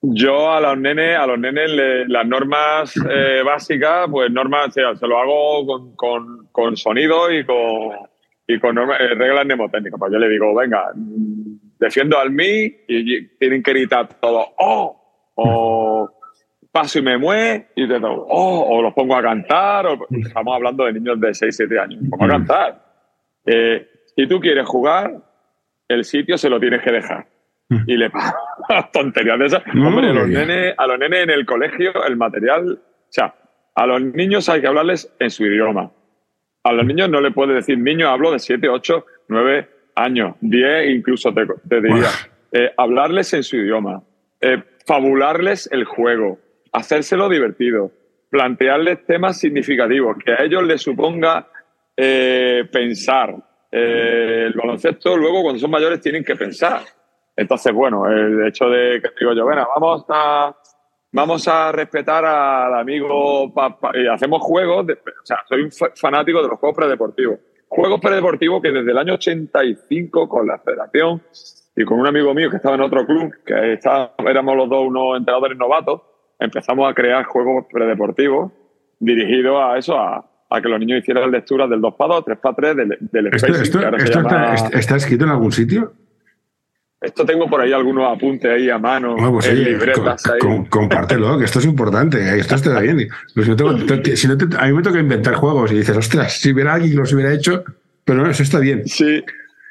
[0.00, 4.72] Yo a los nenes, a los nenes le, las normas eh, básicas, pues normas, o
[4.72, 7.92] sea, se lo hago con, con, con sonido y con,
[8.52, 9.98] y con normas, eh, reglas mnemotécnicas.
[9.98, 10.90] Pues yo le digo, venga,
[11.78, 16.10] defiendo al mí y tienen que gritar todo, oh, o
[16.70, 20.54] paso y me mueve y te todo, oh, o los pongo a cantar, o, estamos
[20.54, 22.84] hablando de niños de 6, 7 años, pongo a cantar.
[23.44, 25.12] Eh, si tú quieres jugar,
[25.88, 27.26] el sitio se lo tienes que dejar.
[27.86, 28.36] Y le pasa
[28.92, 29.62] tonterías de esas.
[29.72, 32.80] Mm, Hombre, a los, nenes, a los nenes en el colegio, el material.
[32.82, 33.34] O sea,
[33.74, 35.90] a los niños hay que hablarles en su idioma.
[36.64, 40.90] A los niños no le puedes decir, niño, hablo de 7, 8, 9 años, 10
[40.90, 42.08] incluso te, te diría.
[42.52, 44.02] Eh, hablarles en su idioma.
[44.40, 46.38] Eh, fabularles el juego.
[46.72, 47.90] Hacérselo divertido.
[48.30, 50.16] Plantearles temas significativos.
[50.24, 51.48] Que a ellos les suponga
[51.96, 53.34] eh, pensar.
[53.70, 56.82] El baloncesto, luego, cuando son mayores, tienen que pensar.
[57.34, 60.54] Entonces, bueno, el hecho de que digo yo, bueno, vamos a,
[61.12, 65.70] vamos a respetar al amigo pa, pa, y hacemos juegos, de, o sea, soy un
[65.70, 67.38] fanático de los juegos predeportivos.
[67.68, 71.22] Juegos predeportivos que desde el año 85 con la federación
[71.74, 74.86] y con un amigo mío que estaba en otro club, que estaba, éramos los dos
[74.86, 76.02] unos entrenadores novatos,
[76.38, 78.52] empezamos a crear juegos predeportivos
[78.98, 82.38] dirigidos a eso, a, a que los niños hicieran lecturas del 2 para 2, 3
[82.38, 84.54] para 3, del, del ¿Esto, esto, esto llama...
[84.54, 85.92] está, está escrito en algún sitio?
[87.02, 90.38] Esto tengo por ahí algunos apuntes ahí a mano, bueno, pues, en oye, libretas ahí.
[90.68, 93.08] Compártelo, que esto es importante, esto está bien.
[93.34, 93.76] Pues tengo,
[94.16, 96.92] si no te, a mí me toca inventar juegos y dices, ostras, si hubiera alguien
[96.92, 97.64] que los hubiera hecho,
[98.04, 98.86] pero no, eso está bien.
[98.86, 99.22] Sí.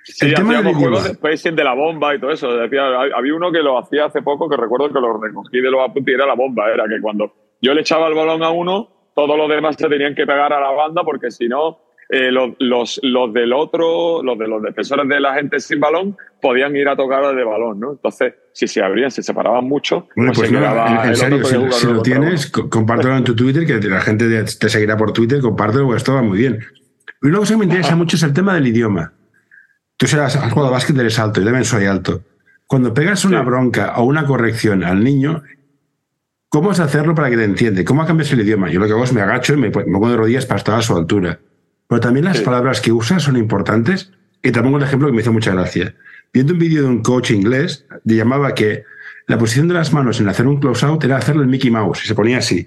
[0.04, 2.52] Sí, el tema hacíamos juegos de spacing de la bomba y todo eso.
[2.54, 2.82] Decía,
[3.16, 6.12] había uno que lo hacía hace poco que recuerdo que lo recogí de los apuntes
[6.12, 6.72] y era la bomba.
[6.74, 10.16] Era que cuando yo le echaba el balón a uno, todos los demás se tenían
[10.16, 11.80] que pegar a la banda porque si no,
[12.14, 16.18] eh, los, los, los, del otro, los de los defensores de la gente sin balón,
[16.42, 17.92] podían ir a tocar de balón, ¿no?
[17.94, 20.10] Entonces, si se abrían, se separaban mucho.
[20.18, 23.66] Bueno, pues, pues no, en, en serio, si, si lo tienes, compártelo en tu Twitter,
[23.66, 26.60] que la gente te seguirá por Twitter, compártelo, porque esto va muy bien.
[27.22, 29.14] Y una cosa que me interesa mucho es el tema del idioma.
[29.96, 32.24] Tú serás, has jugado básquet, eres alto, yo también soy alto.
[32.68, 35.44] cuando pegas una bronca o una corrección al niño,
[36.50, 37.86] ¿cómo es hacerlo para que te entiende?
[37.86, 38.70] ¿Cómo cambias el idioma?
[38.70, 40.82] Yo lo que hago es me agacho y me, pongo de rodillas para estar a
[40.82, 41.40] su altura.
[41.92, 44.14] Pero también las palabras que usas son importantes.
[44.42, 45.94] Y te pongo un ejemplo que me hizo mucha gracia.
[46.32, 48.86] Viendo un vídeo de un coach inglés, le llamaba que
[49.28, 52.06] la posición de las manos en hacer un close out era hacerle el Mickey Mouse
[52.06, 52.66] y se ponía así.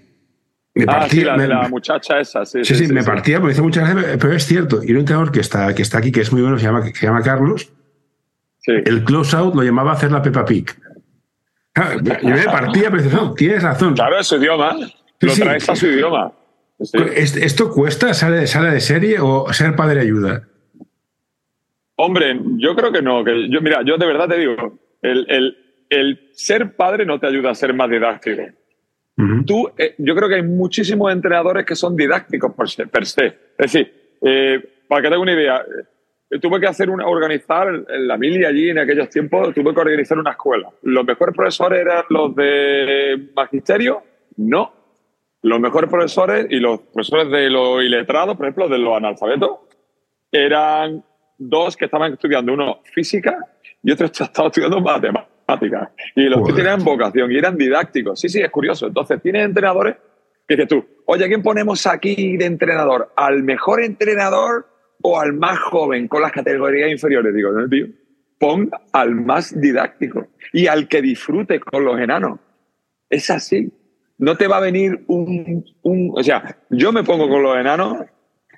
[0.75, 2.67] Me ah, partía, la, muchacha esa, sí.
[2.67, 4.85] Sí, sí, me partía, me hizo mucha gracia, pero es cierto.
[4.85, 7.07] Y un entrenador que está, que está aquí, que es muy bueno, se llama, se
[7.07, 7.73] llama Carlos,
[8.67, 10.67] el close out lo llamaba hacer la Peppa Pig.
[12.23, 13.95] yo me partía, pero dices, no, tienes razón.
[13.95, 14.77] Claro, es su idioma.
[15.21, 16.31] Lo traes a su idioma.
[16.79, 18.15] ¿Esto cuesta?
[18.15, 20.49] ¿Sale, ¿Sale de serie o ser padre ayuda?
[21.97, 23.25] Hombre, yo creo que no.
[23.25, 25.57] Que yo, mira, yo de verdad te digo, el,
[25.89, 28.43] el, ser padre no te ayuda a ser más didáctico.
[29.47, 32.87] Tú, eh, yo creo que hay muchísimos entrenadores que son didácticos per se.
[32.89, 33.27] Per se.
[33.27, 35.65] Es decir, eh, para que tenga una idea,
[36.41, 40.19] tuve que hacer una, organizar en la mili allí en aquellos tiempos, tuve que organizar
[40.19, 40.69] una escuela.
[40.83, 44.03] ¿Los mejores profesores eran los de magisterio?
[44.37, 44.84] No.
[45.45, 49.59] Los mejores profesores y los profesores de los iletrados, por ejemplo, de los analfabetos,
[50.33, 51.05] eran
[51.39, 53.37] dos que estaban estudiando, uno física
[53.83, 55.91] y otro estaba estudiando matemáticas.
[56.17, 58.21] Y los que tenían vocación y eran didácticos.
[58.21, 58.87] Sí, sí, es curioso.
[58.87, 59.97] Entonces, tienes entrenadores
[60.49, 63.13] que dices tú, oye, ¿quién ponemos aquí de entrenador?
[63.17, 64.67] ¿Al mejor entrenador
[65.07, 67.35] o al más joven con las categorías inferiores.
[67.35, 67.87] Digo, no, tío,
[68.39, 72.41] pon al más didáctico y al que disfrute con los enanos.
[73.11, 73.71] Es así.
[74.19, 75.65] No te va a venir un,
[76.15, 77.99] o sea, yo me pongo con los enanos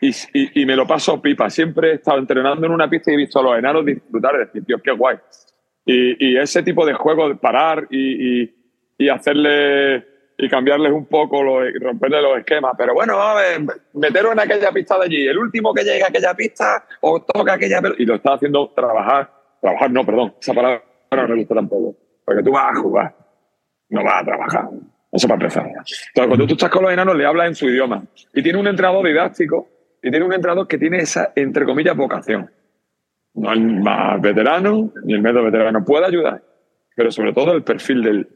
[0.00, 0.12] y,
[0.60, 1.48] y, me lo paso pipa.
[1.48, 4.38] Siempre he estado entrenando en una pista y he visto a los enanos disfrutar y
[4.38, 5.16] decir, tío, qué guay.
[5.86, 8.52] Y, y ese tipo de juego de parar y,
[9.08, 10.04] hacerle
[10.38, 12.74] y cambiarles un poco, los, romperle los esquemas.
[12.76, 13.60] Pero bueno, a ver,
[13.94, 15.26] meterlo en aquella pista de allí.
[15.26, 17.80] El último que llegue a aquella pista o toca aquella.
[17.98, 19.30] Y lo está haciendo trabajar.
[19.60, 20.34] Trabajar, no, perdón.
[20.40, 21.96] Esa palabra no me gusta tampoco.
[22.24, 23.16] Porque tú vas a jugar.
[23.88, 24.68] No vas a trabajar.
[25.12, 25.66] Eso para empezar.
[25.66, 28.04] Entonces, cuando tú estás con los enanos, le hablas en su idioma.
[28.34, 29.68] Y tiene un entrenador didáctico
[30.02, 32.50] y tiene un entrenador que tiene esa, entre comillas, vocación.
[33.34, 35.84] No el más veterano, ni el medio veterano.
[35.84, 36.42] Puede ayudar.
[36.94, 38.28] Pero sobre todo el perfil del,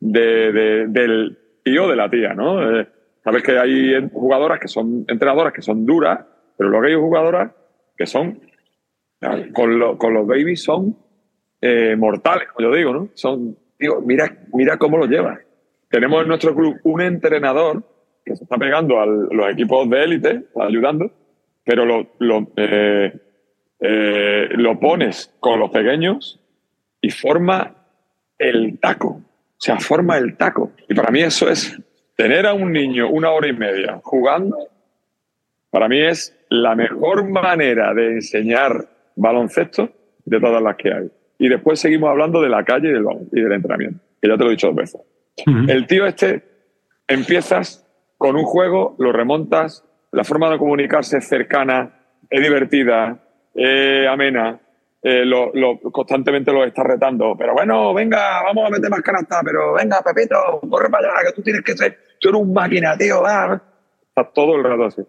[0.00, 2.78] del tío de la tía, ¿no?
[2.78, 2.86] Eh,
[3.24, 6.24] sabes que hay jugadoras que son entrenadoras que son duras,
[6.56, 7.50] pero luego hay jugadoras
[7.96, 8.40] que son,
[9.52, 10.96] con, los babies son
[11.60, 13.08] eh, mortales, como yo digo, ¿no?
[13.14, 15.40] Son, digo, mira, mira cómo lo lleva.
[15.88, 17.82] Tenemos en nuestro club un entrenador
[18.24, 21.10] que se está pegando a los equipos de élite, ayudando,
[21.64, 26.40] pero lo, lo, eh, lo pones con los pequeños
[27.00, 27.74] y forma
[28.38, 29.08] el taco.
[29.08, 30.72] O sea, forma el taco.
[30.88, 31.80] Y para mí eso es
[32.16, 34.56] tener a un niño una hora y media jugando,
[35.70, 39.90] para mí es la mejor manera de enseñar baloncesto
[40.24, 41.10] de todas las que hay.
[41.38, 44.42] Y después seguimos hablando de la calle y del, y del entrenamiento, que ya te
[44.42, 45.00] lo he dicho dos veces.
[45.44, 46.42] El tío este,
[47.06, 51.92] empiezas con un juego, lo remontas, la forma de comunicarse es cercana,
[52.30, 53.18] es divertida,
[53.54, 54.60] es amena,
[55.02, 55.52] eh, lo,
[55.92, 57.36] constantemente lo está retando.
[57.36, 61.34] Pero bueno, venga, vamos a meter más canasta, pero venga, Pepito, corre para allá, que
[61.34, 63.60] tú tienes que ser, tú eres un máquina, tío, va.
[64.08, 65.02] Está todo el rato así.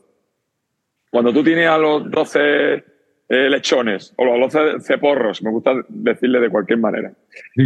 [1.09, 2.96] Cuando tú tienes a los 12
[3.29, 7.11] eh, lechones o los 12 ceporros, me gusta decirle de cualquier manera.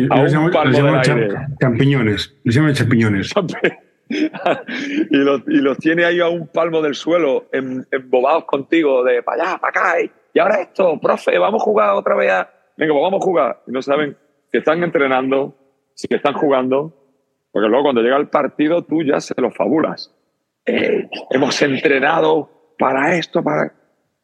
[0.09, 1.01] a un palmo
[1.59, 3.31] Champiñones, les llaman champiñones.
[4.09, 9.43] y, los, y los tiene ahí a un palmo del suelo, embobados contigo, de para
[9.43, 10.11] allá, para acá.
[10.33, 12.49] Y ahora esto, profe, vamos a jugar otra vez a...
[12.77, 13.63] Venga, pues vamos a jugar.
[13.67, 14.17] Y no saben
[14.51, 15.55] que están entrenando,
[15.93, 16.93] si están jugando,
[17.51, 20.13] porque luego cuando llega el partido tú ya se lo fabulas.
[20.65, 23.73] Eh, hemos entrenado para esto, para...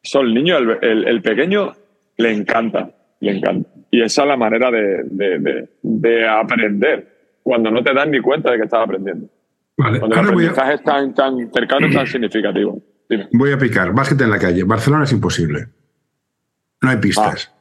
[0.07, 1.73] Eso el niño, el, pequeño,
[2.15, 2.89] le encanta,
[3.19, 3.69] le encanta.
[3.91, 8.57] Y esa es la manera de, de, aprender, cuando no te das ni cuenta de
[8.57, 9.27] que estás aprendiendo.
[9.75, 12.81] Cuando el aprendizaje es tan, tan cercano, tan significativo.
[13.33, 13.93] Voy a picar.
[13.93, 14.63] Básquet en la calle.
[14.63, 15.67] Barcelona es imposible.
[16.81, 17.53] No hay pistas.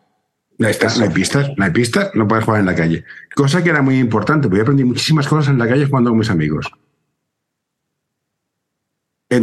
[0.58, 0.74] no hay
[1.10, 3.02] pistas, no hay pistas, no puedes jugar en la calle.
[3.34, 6.18] Cosa que era muy importante, porque yo aprendí muchísimas cosas en la calle jugando con
[6.20, 6.70] mis amigos.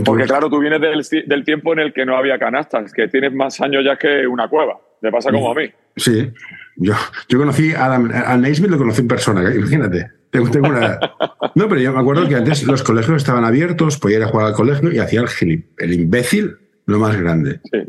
[0.06, 0.82] Porque claro, tú vienes
[1.28, 4.48] del, tiempo en el que no había canastas, que tienes más años ya que una
[4.48, 4.80] cueva.
[5.02, 5.70] Me pasa como a mí.
[5.98, 6.32] Sí,
[6.78, 6.94] yo,
[7.28, 10.10] yo conocí a Adam, a Naismith lo conocí en persona, imagínate.
[10.30, 10.48] Tengo,
[11.56, 14.48] No, pero yo me acuerdo que antes los colegios estaban abiertos, podía ir a jugar
[14.48, 17.60] al colegio y hacía el, el imbécil lo más grande.
[17.72, 17.80] Sí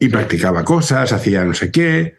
[0.00, 2.16] y practicaba cosas, hacía no sé qué.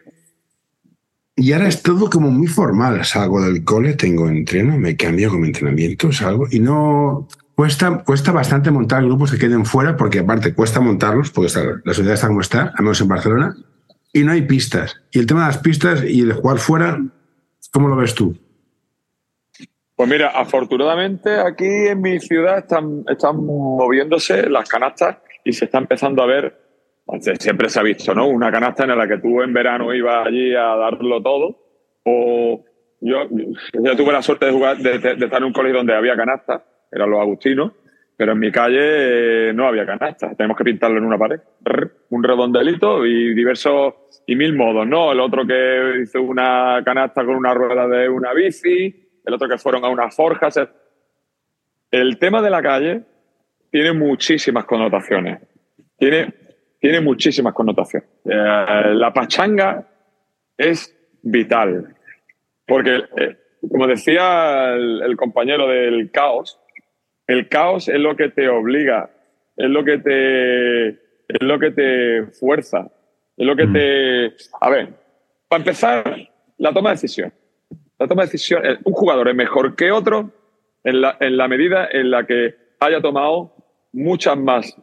[1.34, 3.04] Y ahora es todo como muy formal.
[3.04, 7.28] Salgo del cole, tengo entreno, me cambio como entrenamiento, salgo y no.
[7.54, 11.50] Cuesta, cuesta bastante montar grupos que queden fuera, porque aparte cuesta montarlos, porque
[11.84, 13.54] la sociedad está como está, al menos en Barcelona,
[14.12, 15.02] y no hay pistas.
[15.10, 16.98] Y el tema de las pistas y el jugar fuera
[17.72, 18.36] ¿Cómo lo ves tú?
[19.96, 25.78] Pues mira, afortunadamente aquí en mi ciudad están, están moviéndose las canastas y se está
[25.78, 26.54] empezando a ver,
[27.38, 28.26] siempre se ha visto, ¿no?
[28.28, 31.58] Una canasta en la que tú en verano ibas allí a darlo todo.
[32.04, 32.64] O
[33.00, 33.28] yo,
[33.72, 36.62] yo tuve la suerte de jugar, de, estar en un colegio donde había canastas,
[36.92, 37.72] eran los agustinos,
[38.16, 40.36] pero en mi calle eh, no había canastas.
[40.36, 41.40] Tenemos que pintarlo en una pared.
[42.10, 43.94] Un redondelito y diversos
[44.26, 45.10] y mil modos, ¿no?
[45.12, 49.58] El otro que hizo una canasta con una rueda de una bici, el otro que
[49.58, 50.60] fueron a unas forjas.
[51.90, 53.02] El tema de la calle
[53.70, 55.40] tiene muchísimas connotaciones.
[55.96, 56.32] Tiene,
[56.78, 58.08] tiene muchísimas connotaciones.
[58.24, 59.88] Eh, la pachanga
[60.56, 61.94] es vital.
[62.66, 63.36] Porque, eh,
[63.68, 66.58] como decía el, compañero del caos,
[67.26, 69.10] el caos es lo que te obliga,
[69.56, 72.90] es lo que te, es lo que te fuerza,
[73.36, 73.72] es lo que mm.
[73.72, 74.32] te...
[74.60, 74.88] A ver,
[75.48, 77.32] para empezar, la toma de decisión
[78.02, 80.32] la toma de decisión, un jugador es mejor que otro
[80.82, 83.54] en la, en la medida en la que haya tomado
[83.92, 84.76] muchas más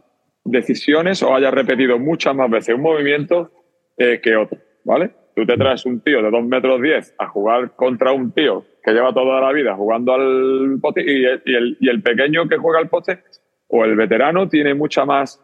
[0.46, 3.52] decisiones o haya repetido muchas más veces un movimiento
[3.98, 5.12] eh, que otro, ¿vale?
[5.36, 8.92] Tú te traes un tío de 2 metros 10 a jugar contra un tío que
[8.92, 12.90] lleva toda la vida jugando al poste y el, y el, pequeño que juega al
[12.90, 13.24] poste
[13.68, 15.44] o el veterano tiene mucha más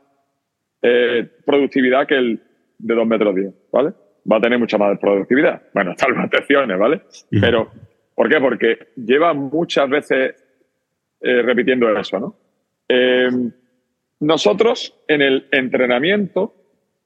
[0.82, 2.42] eh, productividad que el
[2.78, 3.94] de 2 metros 10, ¿vale?
[4.32, 5.62] va a tener mucha más productividad.
[5.74, 7.02] Bueno, salvo excepciones, ¿vale?
[7.30, 7.72] Pero,
[8.16, 8.40] ¿por qué?
[8.40, 10.36] Porque lleva muchas veces
[11.22, 12.36] eh, repitiendo eso, ¿no?
[12.88, 13.30] Eh,
[14.20, 16.56] nosotros en el entrenamiento,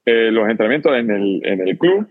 [0.06, 2.08] los entrenamientos en el, en el club,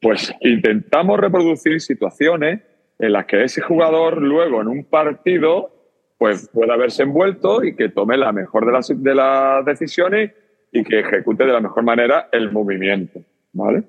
[0.00, 2.60] pues intentamos reproducir situaciones
[2.98, 5.74] en las que ese jugador luego en un partido
[6.18, 10.32] pues pueda verse envuelto y que tome la mejor de las, de las decisiones
[10.72, 13.20] y que ejecute de la mejor manera el movimiento,
[13.52, 13.84] ¿vale?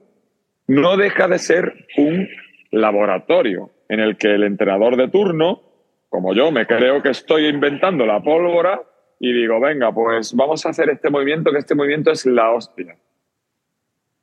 [0.70, 2.30] no deja de ser un
[2.70, 5.64] laboratorio en el que el entrenador de turno,
[6.10, 8.80] como yo, me creo que estoy inventando la pólvora
[9.20, 12.96] y digo, venga, pues vamos a hacer este movimiento, que este movimiento es la hostia.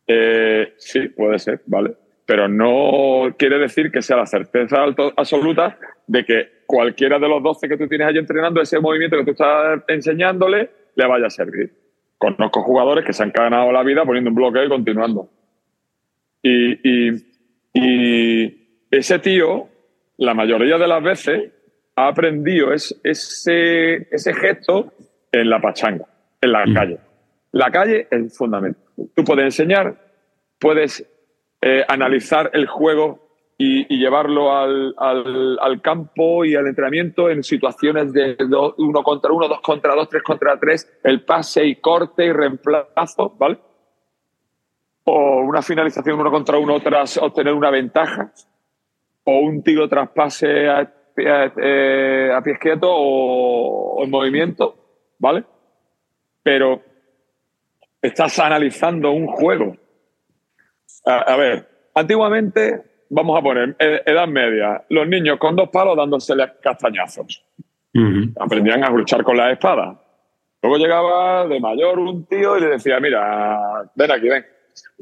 [0.07, 1.97] Eh, sí, puede ser, ¿vale?
[2.27, 4.85] Pero no quiere decir que sea la certeza
[5.17, 9.25] absoluta de que cualquiera de los 12 que tú tienes allí entrenando, ese movimiento que
[9.25, 11.73] tú estás enseñándole, le vaya a servir.
[12.19, 15.31] Conozco jugadores que se han ganado la vida poniendo un bloque y continuando.
[16.43, 17.37] Y,
[18.91, 19.69] ese tío,
[20.17, 21.53] la mayoría de las veces,
[21.95, 22.97] ha aprendido ese,
[24.11, 24.93] ese gesto
[25.33, 26.07] en la pachanga,
[26.41, 26.75] en la mm.
[26.75, 26.99] calle.
[27.53, 28.83] La calle es fundamental.
[29.15, 29.97] Tú puedes enseñar,
[30.59, 31.07] puedes
[31.69, 33.27] eh, analizar el juego
[33.59, 38.37] y, llevarlo al, al, campo y al entrenamiento en situaciones de
[38.77, 43.35] uno contra uno, dos contra dos, tres contra tres, el pase y corte y reemplazo,
[43.39, 43.59] ¿vale?
[45.09, 48.33] o una finalización uno contra uno tras obtener una ventaja,
[49.25, 54.75] o un tiro tras pase a, eh, a, quietos o, en movimiento,
[55.19, 55.45] ¿vale?
[56.43, 56.83] Pero
[58.03, 59.77] estás analizando un juego.
[61.07, 67.45] A, ver, antiguamente, vamos a poner, edad media, los niños con dos palos dándoseles castañazos.
[68.39, 69.99] Aprendían a luchar con la espada.
[70.63, 74.45] Luego llegaba de mayor un tío y le decía, mira, ven aquí, ven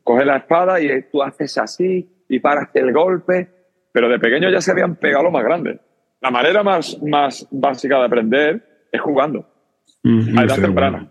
[0.03, 3.49] coges la espada y tú haces así y paras el golpe,
[3.93, 5.81] pero de pequeño ya se habían pegado lo más grande.
[6.21, 9.49] La manera más, más básica de aprender es jugando,
[10.05, 11.11] a edad temprana.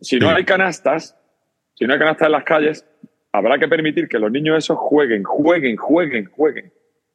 [0.00, 1.16] Si no hay canastas,
[1.74, 2.86] si no hay canastas en las calles,
[3.32, 6.72] habrá que permitir que los niños esos jueguen, jueguen, jueguen, jueguen.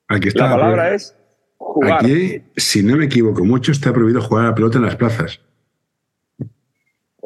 [0.07, 1.15] Aquí está la palabra es
[1.57, 2.03] jugar.
[2.03, 5.41] Aquí, si no me equivoco mucho, está prohibido jugar a la pelota en las plazas.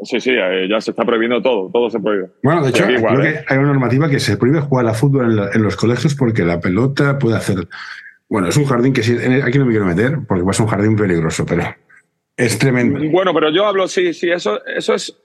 [0.04, 2.32] Sí, sí, eh, ya se está prohibiendo todo, todo se prohíbe.
[2.42, 3.44] Bueno, de hecho, creo ¿eh?
[3.48, 6.60] que hay una normativa que se prohíbe jugar a fútbol en, los colegios porque la
[6.60, 7.68] pelota puede hacer.
[8.28, 10.66] Bueno, es un jardín que sí, aquí no me quiero meter porque va a ser
[10.66, 11.64] un jardín peligroso, pero
[12.36, 13.00] es tremendo.
[13.12, 15.16] Bueno, pero yo hablo, sí, sí, eso, eso es.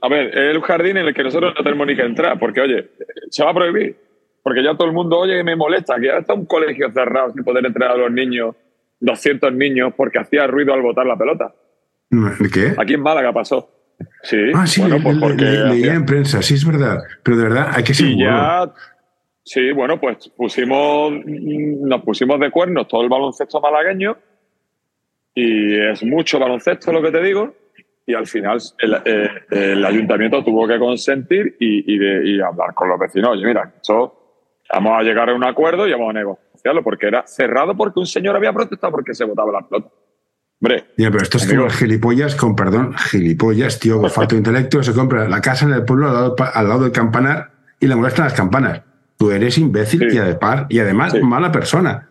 [0.00, 2.60] A ver, es el jardín en el que nosotros no tenemos ni que entrar, porque,
[2.60, 2.90] oye,
[3.30, 3.96] se va a prohibir.
[4.42, 7.44] Porque ya todo el mundo, oye, me molesta, que ya está un colegio cerrado sin
[7.44, 8.54] poder entrar a los niños,
[9.00, 11.54] 200 niños, porque hacía ruido al botar la pelota.
[12.52, 12.74] ¿Qué?
[12.76, 13.70] Aquí en Málaga pasó.
[14.22, 17.82] Sí, ah, sí, bueno, pues leía en prensa, sí es verdad, pero de verdad hay
[17.82, 18.72] que ser ya,
[19.42, 24.16] Sí, bueno, pues pusimos, nos pusimos de cuernos todo el baloncesto malagueño
[25.34, 27.54] y es mucho baloncesto lo que te digo
[28.08, 33.32] y al final el, eh, ayuntamiento tuvo que consentir y, hablar con los vecinos.
[33.32, 33.70] Oye, mira,
[34.72, 38.06] vamos a llegar a un acuerdo y vamos a negociarlo porque era cerrado porque un
[38.06, 39.90] señor había protestado porque se votaba la pelota.
[40.60, 45.28] Hombre, pero estos tíos gilipollas, con perdón, gilipollas, tío, con falta de intelecto, se compra
[45.28, 48.82] la casa en el pueblo al lado, del campanar y le molestan las campanas.
[49.18, 52.08] tú eres imbécil y, además, y además mala persona.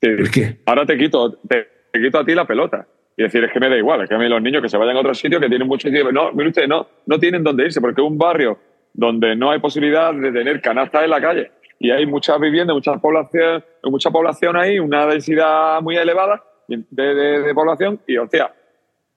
[0.00, 0.62] Es que...
[0.66, 2.88] Ahora te quito, te, quito a ti la pelota.
[3.16, 4.76] Y decir, es que me da igual, es que a mí los niños que se
[4.76, 5.88] vayan a otro sitio que tienen mucho.
[6.12, 8.58] No, mire usted, no, no tienen dónde irse, porque es un barrio
[8.92, 11.50] donde no hay posibilidad de tener canastas en la calle.
[11.78, 18.00] Y hay muchas viviendas, mucha población, mucha población ahí, una densidad muy elevada de, población,
[18.06, 18.52] y hostia,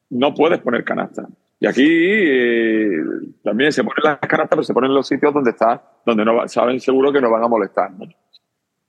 [0.10, 1.28] no puedes poner canastas.
[1.60, 2.98] Y aquí eh,
[3.44, 6.48] también se ponen las canastas, pero se ponen en los sitios donde está, donde no
[6.48, 7.92] saben seguro que nos van a molestar.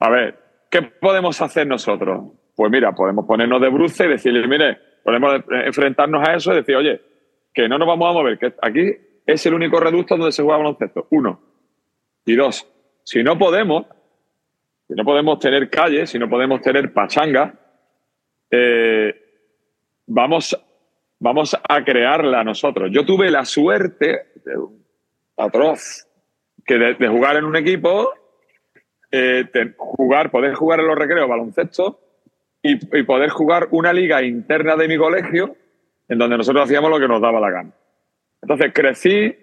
[0.00, 0.38] A ver,
[0.70, 2.32] ¿qué podemos hacer nosotros?
[2.54, 6.76] Pues mira, podemos ponernos de bruce y decirle, mire, podemos enfrentarnos a eso y decir,
[6.76, 7.00] oye,
[7.54, 8.92] que no nos vamos a mover, que aquí
[9.24, 11.06] es el único reducto donde se juega baloncesto.
[11.10, 11.40] Uno.
[12.26, 12.70] Y dos,
[13.04, 13.86] si no podemos,
[14.86, 17.54] si no podemos tener calles, si no podemos tener pachanga,
[18.50, 19.14] eh,
[20.08, 20.54] vamos
[21.20, 22.90] vamos a crearla nosotros.
[22.92, 24.26] Yo tuve la suerte,
[25.38, 26.06] atroz,
[26.66, 28.12] que de, jugar en un equipo,
[29.10, 29.46] eh,
[29.78, 32.07] jugar, poder jugar en los recreos baloncesto
[32.68, 35.56] y, poder jugar una liga interna de mi colegio
[36.08, 37.72] en donde nosotros hacíamos lo que nos daba la gana.
[38.42, 39.34] Entonces crecí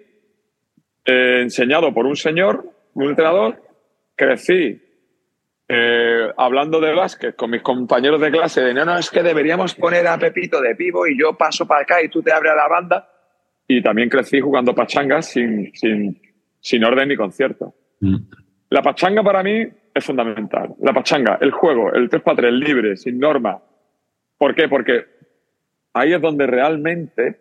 [1.04, 3.62] eh, enseñado por un señor, un entrenador,
[4.14, 4.82] crecí
[5.68, 9.74] eh, hablando de básquet con mis compañeros de clase, de no, no, es que deberíamos
[9.74, 12.56] poner a Pepito de pivo y yo paso para acá y tú te abres a
[12.56, 13.10] la banda.
[13.68, 16.20] Y también crecí jugando pachangas sin, sin,
[16.60, 17.74] sin orden ni concierto.
[18.00, 18.16] Mm.
[18.70, 19.66] La pachanga para mí
[19.96, 20.74] es fundamental.
[20.80, 23.58] La pachanga, el juego, el 3 para 3 libre, sin norma.
[24.36, 24.68] ¿Por qué?
[24.68, 25.06] Porque
[25.94, 27.40] ahí es donde realmente,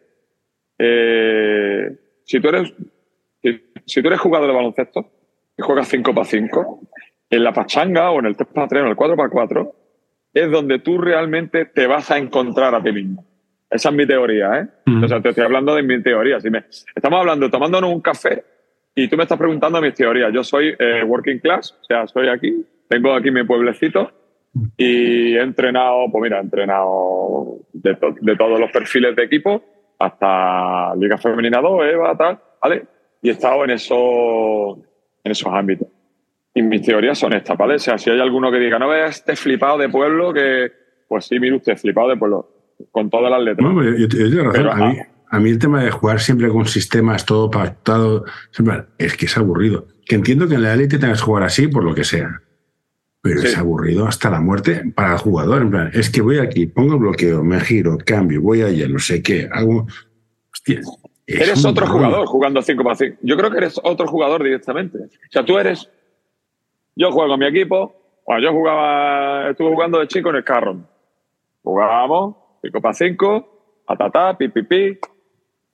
[0.79, 2.73] eh, si, tú eres,
[3.85, 5.11] si, tú eres jugador de baloncesto
[5.57, 6.79] y juegas 5 para 5,
[7.29, 9.71] en la pachanga o en el 3x3 o en el 4x4
[10.33, 13.25] es donde tú realmente te vas a encontrar a ti mismo.
[13.69, 14.67] Esa es mi teoría, ¿eh?
[15.03, 16.39] O sea, te estoy hablando de mi teoría.
[16.39, 18.43] Si me, estamos hablando, tomándonos un café
[18.95, 20.31] y tú me estás preguntando mis teorías.
[20.33, 24.11] Yo soy eh, working class, o sea, soy aquí, tengo aquí mi pueblecito
[24.77, 29.61] y he entrenado, pues mira, he entrenado de, de todos los perfiles de equipo
[29.99, 32.85] hasta Liga Femenina 2, EVA, tal, ¿vale?
[33.21, 34.77] Y he estado en, eso,
[35.23, 35.87] en esos ámbitos.
[36.53, 37.75] Y mis teorías son estas, ¿vale?
[37.75, 40.71] O sea, si hay alguno que diga, no veas este flipado de pueblo, que.
[41.07, 42.49] Pues sí, mire usted, flipado de pueblo,
[42.91, 43.69] con todas las letras.
[43.69, 44.97] No, yo, yo, a, mí,
[45.29, 49.37] a, mí, el tema de jugar siempre con sistemas, todo pactado, siempre, es que es
[49.37, 49.87] aburrido.
[50.05, 52.41] Que entiendo que en la élite tengas que jugar así por lo que sea.
[53.21, 55.63] Pero es aburrido hasta la muerte para el jugador.
[55.63, 59.23] En plan, es que voy aquí, pongo bloqueo, me giro, cambio, voy allá, no sé
[59.23, 59.87] qué, hago.
[60.53, 60.81] Hostia.
[61.25, 63.17] Eres otro jugador jugando 5 para 5.
[63.23, 64.97] Yo creo que eres otro jugador directamente.
[64.99, 65.89] O sea, tú eres
[66.95, 67.95] yo juego con mi equipo.
[68.25, 70.77] Bueno, yo jugaba, estuve jugando de chico en el carro.
[71.63, 74.99] Jugábamos 5 para 5, atatá, pi, pi, pi.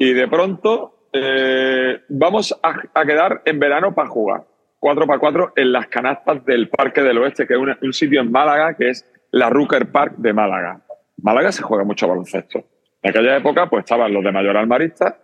[0.02, 4.46] Y de pronto eh, vamos a, quedar en verano para jugar.
[4.80, 8.32] 4 para 4 en las canastas del Parque del Oeste, que es un, sitio en
[8.32, 10.82] Málaga que es la Rucker Park de Málaga.
[11.22, 12.64] Málaga se juega mucho baloncesto.
[13.04, 15.20] En aquella época, pues estaban los de Mayor Almarista,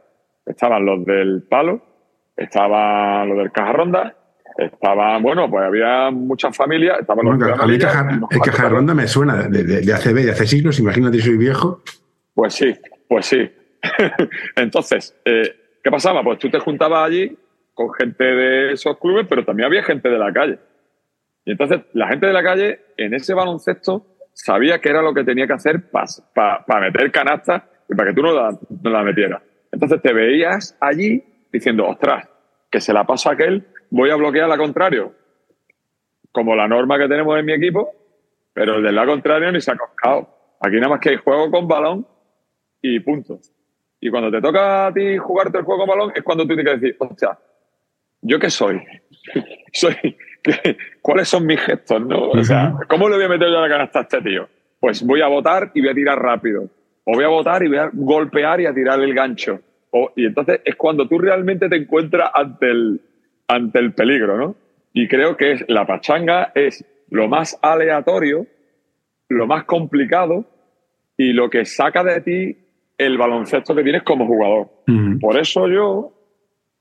[0.46, 1.82] estaban los del Palo,
[2.36, 4.16] estaban los del Caja Ronda
[4.60, 7.00] estaba, bueno, pues había muchas familias.
[7.02, 10.32] Estaban bueno, los a mí el Caja Ronda me suena de, de, de, hace, de
[10.32, 11.82] hace siglos, imagínate, soy viejo.
[12.36, 12.76] Pues sí,
[13.08, 13.50] pues sí.
[14.56, 16.24] Entonces, eh, ¿qué pasaba?
[16.24, 17.38] Pues tú te juntabas allí
[17.74, 20.60] con gente de esos clubes, pero también había gente de la calle.
[21.46, 25.24] Y entonces la gente de la calle en ese baloncesto sabía que era lo que
[25.24, 29.42] tenía que hacer para meter canastas y para que tú no la, la metieras.
[29.72, 31.24] Entonces te veías allí
[31.54, 32.28] diciendo, ostras,
[32.70, 35.14] que se la pasa a aquel voy a bloquear la contrario,
[36.32, 37.92] como la norma que tenemos en mi equipo,
[38.54, 40.28] pero el del lado contrario ni se ha coscado.
[40.60, 42.08] Aquí nada más que hay juego con balón
[42.82, 43.40] y punto.
[44.00, 46.66] Y cuando te toca a ti jugarte el juego con balón es cuando tú tienes
[46.66, 47.38] que decir, hostia,
[48.22, 48.82] ¿yo qué soy?
[49.74, 50.18] soy
[51.02, 52.02] ¿Cuáles son mis gestos?
[52.02, 52.30] ¿no?
[52.30, 54.48] O sea, ¿cómo le voy a meter yo la canasta a este tío?
[54.80, 56.70] Pues voy a votar y voy a tirar rápido.
[57.04, 59.60] O voy a votar y voy a golpear y a tirar el gancho.
[59.91, 63.02] O, y entonces es cuando tú realmente te encuentras ante el,
[63.48, 64.56] ante el peligro, ¿no?
[64.93, 68.45] Y creo que la pachanga es lo más aleatorio,
[69.30, 70.45] lo más complicado
[71.18, 72.58] y lo que saca de ti
[72.98, 74.70] el baloncesto que tienes como jugador.
[75.20, 76.14] Por eso yo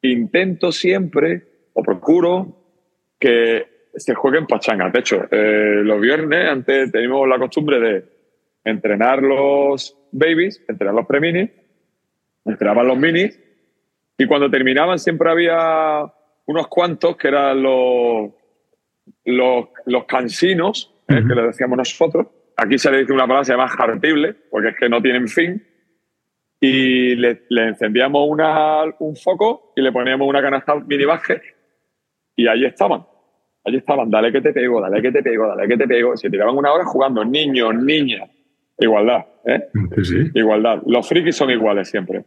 [0.03, 1.43] intento siempre
[1.75, 2.57] o procuro
[3.19, 4.91] que se juegue en pachanga.
[4.91, 8.05] De hecho, eh, los viernes antes teníamos la costumbre de
[8.65, 11.51] entrenar los babies, entrenar los pre-minis,
[12.45, 13.39] entrenaban los minis
[14.19, 16.13] y cuando terminaban siempre había
[16.47, 18.31] unos cuantos que eran los,
[19.25, 22.29] los, cansinos, eh, que le decíamos nosotros.
[22.57, 25.63] Aquí se le dice una palabra se llama jartible, porque es que no tienen fin.
[26.61, 31.05] Y le, encendíamos una, un foco y le poníamos una canasta mini
[32.37, 33.05] Y ahí estaban.
[33.65, 36.17] Allí estaban, dale que te pego, dale que te pego, dale que te pego.
[36.17, 38.31] Se tiraban una hora jugando, niños, niñas.
[38.79, 39.69] Igualdad, ¿eh?
[39.97, 40.31] Sí, sí.
[40.35, 40.83] Igualdad.
[40.87, 42.25] Los frikis son iguales siempre.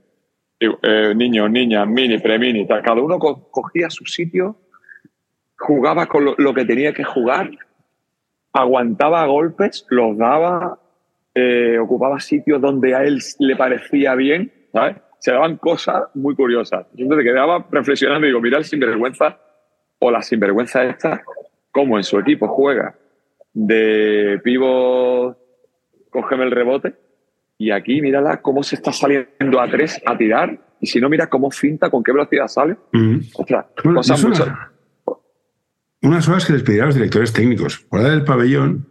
[0.60, 2.82] Eh, niños, niñas, mini, premini, tal.
[2.84, 4.58] cada uno co- cogía su sitio,
[5.58, 7.50] jugaba con lo, lo que tenía que jugar,
[8.52, 10.80] aguantaba golpes, los daba,
[11.36, 14.98] eh, ocupaba sitios donde a él le parecía bien, ¿sabes?
[15.20, 16.88] Se daban cosas muy curiosas.
[16.94, 19.38] Yo me quedaba reflexionando y digo, mira el sinvergüenza
[20.00, 21.22] o la sinvergüenza esta,
[21.72, 22.96] cómo en su equipo juega
[23.54, 25.38] de pivot,
[26.10, 26.96] cógeme el rebote,
[27.58, 31.28] y aquí mírala cómo se está saliendo a tres a tirar, y si no, mira
[31.28, 32.78] cómo finta, con qué velocidad sale.
[32.94, 33.20] Ujú.
[33.36, 34.72] Ostras, Bueno, cosas una-
[36.02, 37.78] unas horas que les pedirá a los directores técnicos.
[37.90, 38.88] Fuera del pabellón,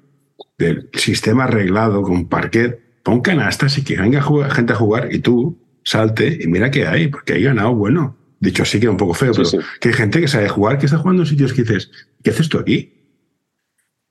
[0.59, 5.57] del sistema arreglado con parquet, pon canastas y que venga gente a jugar y tú
[5.85, 8.17] salte y mira qué hay, porque hay ganado bueno.
[8.41, 9.69] Dicho así queda un poco feo, Sí, pero sí.
[9.81, 11.91] que hay gente que sabe jugar, que está jugando en sitios que dices,
[12.23, 12.95] ¿qué haces tú aquí?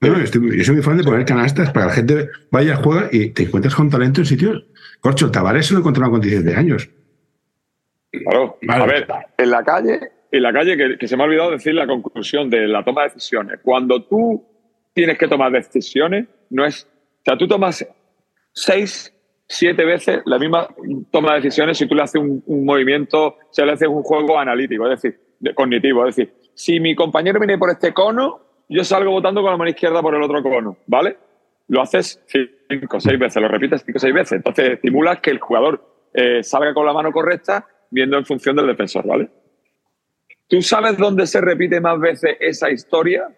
[0.01, 2.29] No, no, yo, estoy- yo soy muy fan de poner canastas para que la gente
[2.51, 4.65] vaya, juega y te encuentras con talento en sitios.
[4.99, 6.89] Corcho, el Tavares se lo encontraron con 17 años.
[8.11, 8.57] Claro.
[8.61, 8.83] Vale.
[8.83, 9.99] A ver, en la calle,
[10.31, 13.03] en la calle que, que se me ha olvidado decir la conclusión de la toma
[13.03, 13.59] de decisiones.
[13.63, 14.43] Cuando tú
[14.97, 16.85] tienes que tomar decisiones, no es.
[16.85, 17.87] O sea, tú tomas
[18.51, 19.13] seis,
[19.47, 20.67] siete veces la misma
[21.11, 24.89] toma de decisiones si tú le haces un, movimiento, si le haces un juego analítico,
[24.89, 26.07] es decir, de- cognitivo.
[26.07, 29.69] Es decir, si mi compañero viene por este cono, yo salgo votando con la mano
[29.69, 31.15] izquierda por el otro cono, ¿vale?
[31.67, 32.19] Lo haces
[32.67, 34.31] cinco, seis veces, lo repites cinco, seis veces.
[34.37, 38.65] Entonces estimulas que el jugador eh, salga con la mano correcta viendo en función del
[38.65, 39.29] defensor, ¿vale?
[40.47, 43.29] ¿Tú sabes dónde se repite más veces esa historia?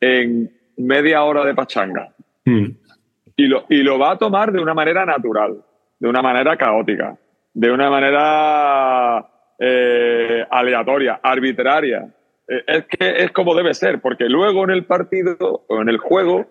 [0.00, 2.08] En media hora de pachanga.
[2.44, 2.66] Mm.
[3.36, 5.58] Y lo, y lo va a tomar de una manera natural,
[5.98, 7.16] de una manera caótica,
[7.54, 9.24] de una manera
[9.58, 12.08] eh, aleatoria, arbitraria.
[12.48, 15.36] Eh, es que es como debe ser, porque luego en el partido
[15.68, 16.46] o en el juego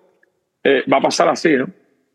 [0.63, 1.65] eh, va a pasar así, ¿no?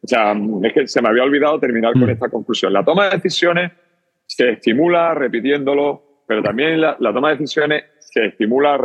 [0.05, 0.35] O sea,
[0.65, 2.11] es que se me había olvidado terminar con Mm.
[2.11, 2.73] esta conclusión.
[2.73, 3.73] La toma de decisiones
[4.27, 8.79] se estimula repitiéndolo, pero también la, la toma de decisiones se estimula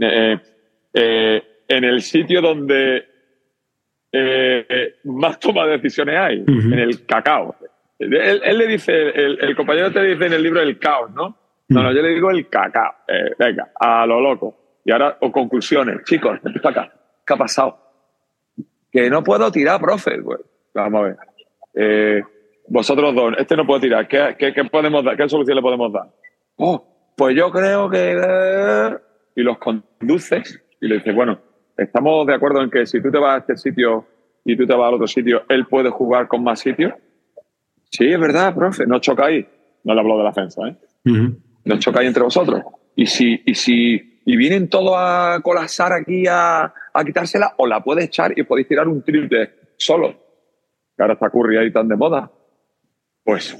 [0.00, 0.38] eh,
[0.92, 3.04] eh, en el sitio donde
[4.12, 7.54] eh, más toma de decisiones hay, en el cacao.
[7.98, 11.38] Él, él le dice, el, el compañero te dice en el libro el caos, ¿no?
[11.68, 12.92] No, no, yo le digo el cacao.
[13.08, 14.80] Eh, venga, a lo loco.
[14.84, 16.04] Y ahora, o conclusiones.
[16.04, 16.92] Chicos, para acá.
[17.26, 17.78] ¿Qué ha pasado?
[18.92, 20.20] Que no puedo tirar, profe.
[20.22, 20.40] Pues,
[20.74, 21.16] vamos a ver.
[21.74, 22.22] Eh,
[22.68, 24.06] vosotros dos, este no puede tirar.
[24.06, 25.16] ¿Qué, qué, qué podemos dar?
[25.16, 26.08] ¿Qué solución le podemos dar?
[26.56, 28.94] Oh, pues yo creo que...
[29.36, 31.40] Y los conduces y le dices, bueno,
[31.76, 34.06] estamos de acuerdo en que si tú te vas a este sitio
[34.44, 36.92] y tú te vas al otro sitio, él puede jugar con más sitios.
[37.90, 39.46] Sí, es verdad, profe, no chocáis.
[39.84, 40.76] No le hablo de la defensa, ¿eh?
[41.06, 41.36] Ujú.
[41.64, 42.62] no chocáis entre vosotros.
[42.96, 47.82] Y si, y si y vienen todos a colapsar aquí a, a quitársela, o la
[47.82, 50.14] puedes echar y podéis tirar un triple solo.
[50.96, 52.30] Que ahora está Curry ahí tan de moda.
[53.22, 53.56] Pues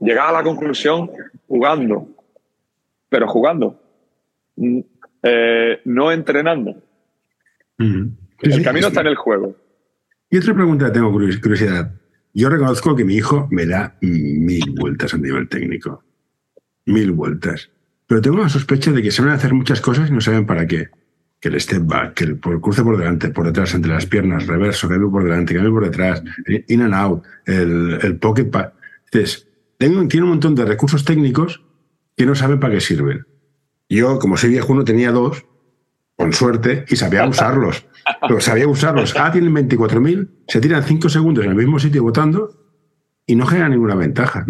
[0.00, 1.10] llegad a la conclusión
[1.46, 2.08] jugando.
[3.08, 3.78] Pero jugando.
[4.56, 4.80] Mm,
[5.22, 6.82] eh, no entrenando.
[7.78, 8.88] El sí, camino sí.
[8.88, 9.56] está en el juego.
[10.30, 11.94] Y otra pregunta que tengo curios- curiosidad.
[12.34, 16.02] Yo reconozco que mi hijo me da mil vueltas a nivel técnico.
[16.84, 17.70] Mil vueltas.
[18.06, 20.88] Pero tengo la sospecha de que saben hacer muchas cosas y no saben para qué.
[21.40, 24.06] Que el step back, que el, por- el cruce por delante, por detrás, entre las
[24.06, 26.22] piernas, reverso, cambio por delante, cambio por detrás,
[26.68, 28.50] in and out, el, el pocket
[29.12, 29.48] Dices,
[29.78, 31.62] tengo, tiene un montón de recursos técnicos
[32.16, 33.26] que no saben para qué sirven.
[33.88, 35.44] Yo, como soy viejuno, tenía dos,
[36.16, 37.86] con suerte, y sabía usarlos.
[38.26, 39.14] Pero sabía usarlos.
[39.18, 42.50] Ah, tienen 24.000, se tiran 5 segundos en el mismo sitio votando
[43.26, 44.46] y no genera ninguna ventaja.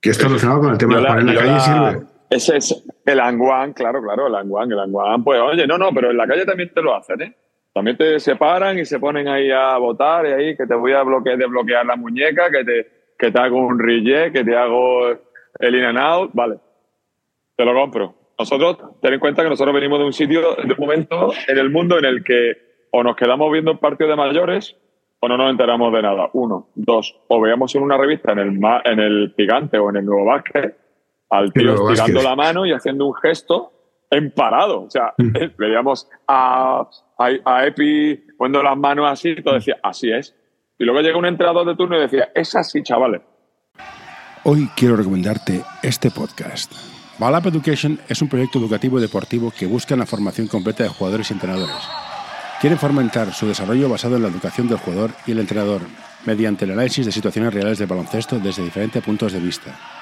[0.00, 2.06] Que esto relacionado con el tema de la- jugar en la calle sirve.
[2.30, 5.22] Ese es el anguán, claro, claro, el anguán, el anguán.
[5.22, 7.36] Pues oye, no, no, pero en la calle también te lo hacen, ¿eh?
[7.74, 11.02] También te separan y se ponen ahí a votar y ahí que te voy a
[11.02, 15.08] bloquear, desbloquear la muñeca, que te, que te hago un reject, que te hago
[15.58, 16.56] el in and out, vale.
[17.56, 18.14] Te lo compro.
[18.38, 21.70] Nosotros, ten en cuenta que nosotros venimos de un sitio, de un momento en el
[21.70, 24.76] mundo en el que o nos quedamos viendo partidos de mayores
[25.20, 26.28] o no nos enteramos de nada.
[26.32, 26.68] Uno.
[26.74, 27.16] Dos.
[27.28, 30.24] O veíamos en una revista en el, ma- en el gigante o en el nuevo
[30.26, 30.76] básquet
[31.30, 32.22] al tío estirando Básquet.
[32.22, 33.72] la mano y haciendo un gesto
[34.10, 34.82] en parado.
[34.82, 35.36] O sea, Mm.
[35.36, 36.86] eh, veíamos a,
[37.18, 40.34] a, a Epi poniendo las manos así y todo decía, así es.
[40.78, 43.22] Y luego llega un entrenador de turno y decía, es así, chavales.
[44.44, 46.72] Hoy quiero recomendarte este podcast.
[47.18, 51.34] Balap Education es un proyecto educativo deportivo que busca la formación completa de jugadores y
[51.34, 51.76] entrenadores.
[52.60, 55.82] Quieren fomentar su desarrollo basado en la educación del jugador y el entrenador,
[56.24, 60.01] mediante el análisis de situaciones reales de baloncesto desde diferentes puntos de vista.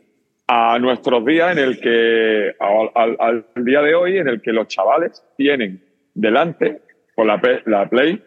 [0.53, 5.25] a nuestros días en el que, al, día de hoy, en el que los chavales
[5.37, 5.81] tienen
[6.13, 6.81] delante,
[7.15, 8.21] con la, la Play,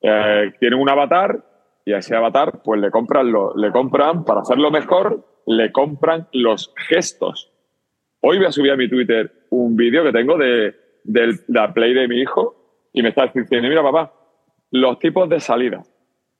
[0.00, 1.44] eh, tienen un avatar
[1.84, 6.28] y a ese avatar pues le compran, lo, le compran, para hacerlo mejor, le compran
[6.32, 7.52] los gestos.
[8.20, 11.92] Hoy voy a subir a mi Twitter un vídeo que tengo de, de la Play
[11.92, 14.12] de mi hijo y me está diciendo, mira papá,
[14.70, 15.82] los tipos de salida.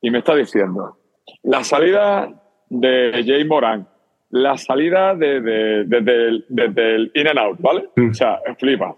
[0.01, 0.97] Y me está diciendo,
[1.43, 3.89] la salida de Jay Moran,
[4.31, 7.89] la salida desde de, el in and out, ¿vale?
[7.97, 8.11] Mm.
[8.11, 8.97] O sea, flipa.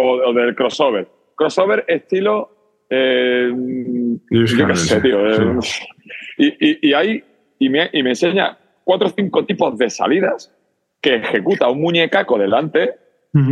[0.00, 1.08] O, del crossover.
[1.34, 2.50] Crossover estilo.
[2.88, 3.50] Eh,
[4.30, 5.28] yo qué sé, tío.
[5.28, 5.58] Eh,
[6.38, 7.22] y, y, ahí.
[7.58, 10.54] Y me, y me enseña cuatro o cinco tipos de salidas
[11.00, 12.94] que ejecuta un muñecaco delante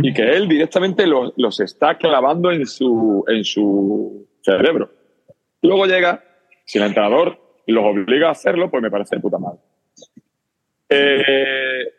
[0.01, 4.89] y que él directamente los, los, está clavando en su, en su cerebro.
[5.61, 6.23] Luego llega,
[6.65, 9.59] si el entrenador los obliga a hacerlo, pues me parece de puta madre.
[10.89, 11.93] Eh,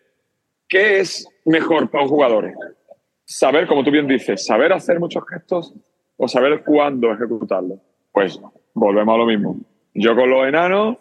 [0.68, 2.52] ¿Qué es mejor para un jugador?
[3.24, 5.74] Saber, como tú bien dices, saber hacer muchos gestos
[6.16, 7.78] o saber cuándo ejecutarlos.
[8.12, 8.40] Pues
[8.74, 9.56] volvemos a lo mismo.
[9.94, 10.96] Yo con los enanos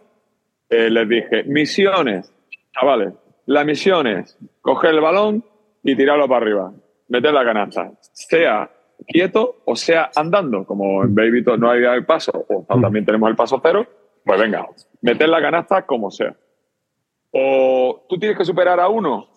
[0.69, 2.31] eh, les dije, misiones,
[2.73, 3.13] chavales,
[3.45, 5.43] la misión es coger el balón
[5.83, 6.73] y tirarlo para arriba,
[7.07, 8.69] meter la canasta, sea
[9.05, 13.35] quieto o sea andando, como en Baby no hay el paso, o también tenemos el
[13.35, 13.87] paso cero,
[14.25, 14.67] pues venga,
[15.01, 16.35] meter la canasta como sea.
[17.31, 19.27] O tú tienes que superar a uno.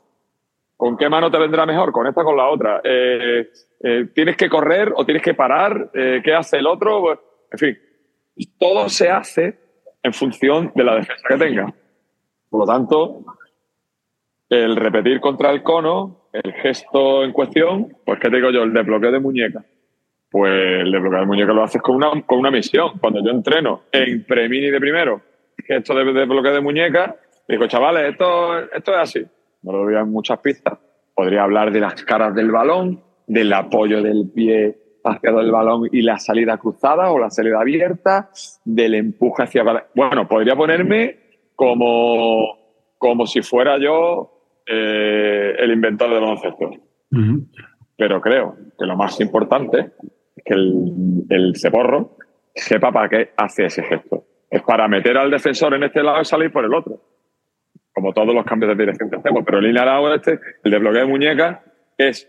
[0.77, 1.93] ¿Con qué mano te vendrá mejor?
[1.93, 2.81] Con esta con la otra.
[2.83, 3.51] Eh,
[3.83, 5.91] eh, ¿Tienes que correr o tienes que parar?
[5.93, 7.13] Eh, ¿Qué hace el otro?
[7.53, 7.79] En fin,
[8.59, 9.59] todo se hace
[10.03, 11.75] en función de la defensa que tenga.
[12.49, 13.25] Por lo tanto,
[14.49, 18.63] el repetir contra el cono, el gesto en cuestión, pues ¿qué te digo yo?
[18.63, 19.65] El desbloqueo de muñeca.
[20.31, 22.99] Pues el desbloqueo de muñeca lo haces con una, con una misión.
[23.01, 25.21] Cuando yo entreno en premini de primero,
[25.59, 27.17] gesto de desbloqueo de muñeca,
[27.51, 29.27] Digo, chavales, esto, esto es así.
[29.63, 30.79] No lo veo en muchas pistas.
[31.13, 36.03] Podría hablar de las caras del balón, del apoyo del pie hacia el balón y
[36.03, 38.31] la salida cruzada o la salida abierta,
[38.65, 39.65] del empuje hacia...
[39.97, 41.17] Bueno, podría ponerme
[41.57, 42.57] como,
[42.97, 46.71] como si fuera yo eh, el inventor del baloncesto.
[47.97, 49.91] Pero creo que lo más importante
[50.37, 52.17] es que el, el ceporro
[52.55, 54.25] sepa para qué hace ese gesto.
[54.49, 57.10] Es para meter al defensor en este lado y salir por el otro
[57.93, 61.01] como todos los cambios de dirección que hacemos, pero el lineal este, el de bloqueo
[61.01, 61.59] de muñecas,
[61.99, 62.29] es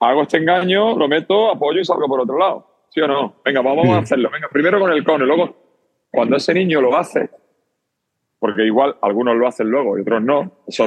[0.00, 2.86] hago este engaño, lo meto, apoyo y salgo por otro lado.
[2.90, 3.36] ¿Sí o no?
[3.44, 4.30] Venga, vamos a hacerlo.
[4.30, 5.56] Venga, primero con el cono, luego,
[6.10, 7.28] cuando ese niño lo hace,
[8.38, 10.86] porque igual algunos lo hacen luego y otros no, eso,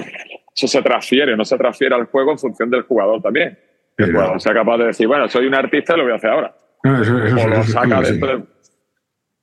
[0.56, 3.58] eso se transfiere, no se transfiere al juego en función del jugador también.
[3.98, 6.16] Que el jugador sea capaz de decir, bueno, soy un artista y lo voy a
[6.16, 6.56] hacer ahora.
[6.84, 8.48] o lo saca dentro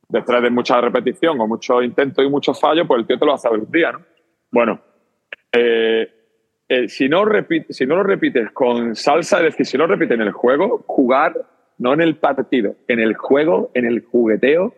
[0.08, 3.34] de, de mucha repetición o mucho intento y muchos fallos, pues el tío te lo
[3.34, 4.00] hace un día, ¿no?
[4.50, 4.80] Bueno,
[5.52, 6.08] eh,
[6.68, 7.24] eh, si, no
[7.70, 10.84] si no lo repites con salsa, es decir, si no lo repites en el juego,
[10.86, 11.34] jugar,
[11.78, 14.74] no en el partido, en el juego, en el jugueteo,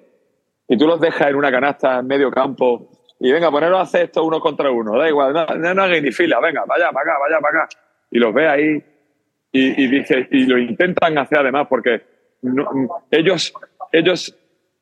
[0.69, 4.05] y tú los dejas en una canasta en medio campo y venga, poneros a hacer
[4.05, 7.19] esto uno contra uno, da igual, no, no, no ni fila, venga, vaya para acá,
[7.21, 7.77] vaya para acá.
[8.11, 8.85] Y los ve ahí
[9.53, 12.03] y, y, dice, y lo intentan hacer además porque
[13.11, 13.53] ellos,
[13.93, 14.35] ellos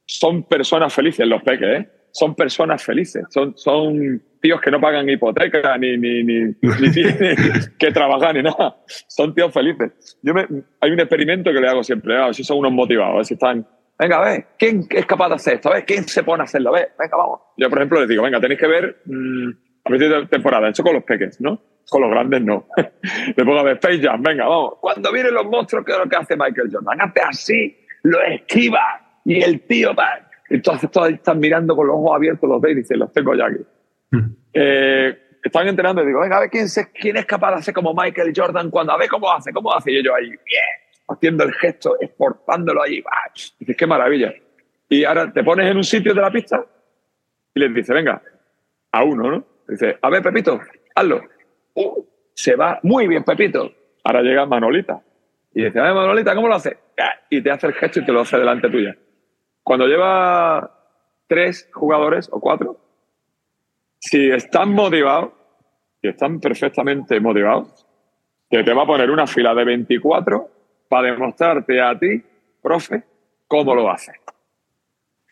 [0.06, 1.88] son personas felices, los peques, ¿eh?
[2.12, 6.54] son personas felices, son, son tíos que no pagan hipoteca ni, ni, ni,
[6.92, 7.36] tienen
[7.78, 8.76] que trabajar ni nada.
[8.86, 10.18] Son tíos felices.
[10.22, 10.46] Yo me,
[10.80, 13.24] hay un experimento que le hago siempre, a ver si son unos motivados, a ver
[13.24, 13.66] si están,
[13.98, 15.70] venga, a ver, ¿quién es capaz de hacer esto?
[15.70, 16.70] A ver, ¿quién se pone a hacerlo?
[16.70, 17.40] A ver, venga, vamos.
[17.56, 19.50] Yo, por ejemplo, les digo, venga, tenéis que ver mmm,
[19.84, 21.60] a principio de temporada, eso con los pequeños, ¿no?
[21.88, 22.66] Con los grandes no.
[23.36, 24.74] Le pongo a ver Space Jam, venga, vamos.
[24.80, 27.00] Cuando vienen los monstruos, ¿qué es lo que hace Michael Jordan?
[27.00, 32.16] Hace así, lo esquiva y el tío va entonces todos están mirando con los ojos
[32.16, 33.58] abiertos, los veis y dicen, los tengo ya aquí.
[34.60, 37.94] Eh, están entrenando y digo, venga, a ver quién, quién es capaz de hacer como
[37.94, 39.92] Michael Jordan cuando, a ver cómo hace, cómo hace.
[39.92, 40.64] Y yo ahí, bien,
[41.08, 43.02] haciendo el gesto, exportándolo ahí.
[43.58, 44.32] Dices, qué maravilla.
[44.88, 46.64] Y ahora te pones en un sitio de la pista
[47.54, 48.22] y les dice, venga,
[48.92, 49.46] a uno, ¿no?
[49.68, 50.60] Dice, a ver, Pepito,
[50.94, 51.22] hazlo.
[52.34, 53.72] Se va muy bien, Pepito.
[54.04, 55.02] Ahora llega Manolita.
[55.52, 56.78] Y dice, a ver, Manolita, ¿cómo lo hace?
[57.30, 58.96] Y te hace el gesto y te lo hace delante tuya.
[59.62, 60.74] Cuando lleva
[61.26, 62.87] tres jugadores o cuatro,
[63.98, 65.32] si están motivados,
[66.00, 67.86] y están perfectamente motivados,
[68.50, 70.50] que te va a poner una fila de 24
[70.88, 72.22] para demostrarte a ti,
[72.62, 73.02] profe,
[73.46, 74.16] cómo lo haces.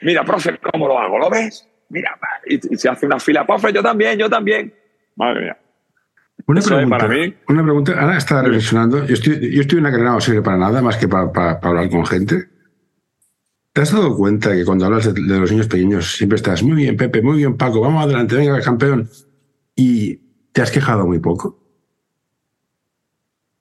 [0.03, 1.19] Mira, profe, ¿cómo lo hago?
[1.19, 1.67] ¿Lo ves?
[1.89, 4.75] Mira, y, se hace una fila, profe, yo también, yo también.
[5.15, 5.59] Madre mía.
[6.47, 7.35] Una pregunta, para mí.
[7.49, 9.05] Una pregunta, ahora estaba reflexionando.
[9.07, 11.89] Yo estoy, yo estoy en una carrera no sirve para nada más que para, hablar
[11.89, 12.49] con gente.
[13.77, 16.97] ¿Te has dado cuenta que cuando hablas de, los niños pequeños siempre estás muy bien,
[16.97, 19.11] Pepe, muy bien, Paco, vamos adelante, venga, campeón?
[19.75, 20.17] Y
[20.53, 21.63] te has quejado muy poco.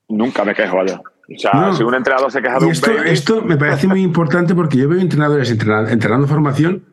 [0.07, 1.01] Nunca me quejo, vaya.
[1.01, 4.55] O sea, si un entrenador se queja de un esto, Esto me parece muy importante
[4.55, 6.85] porque yo veo entrenadores entrenando, formación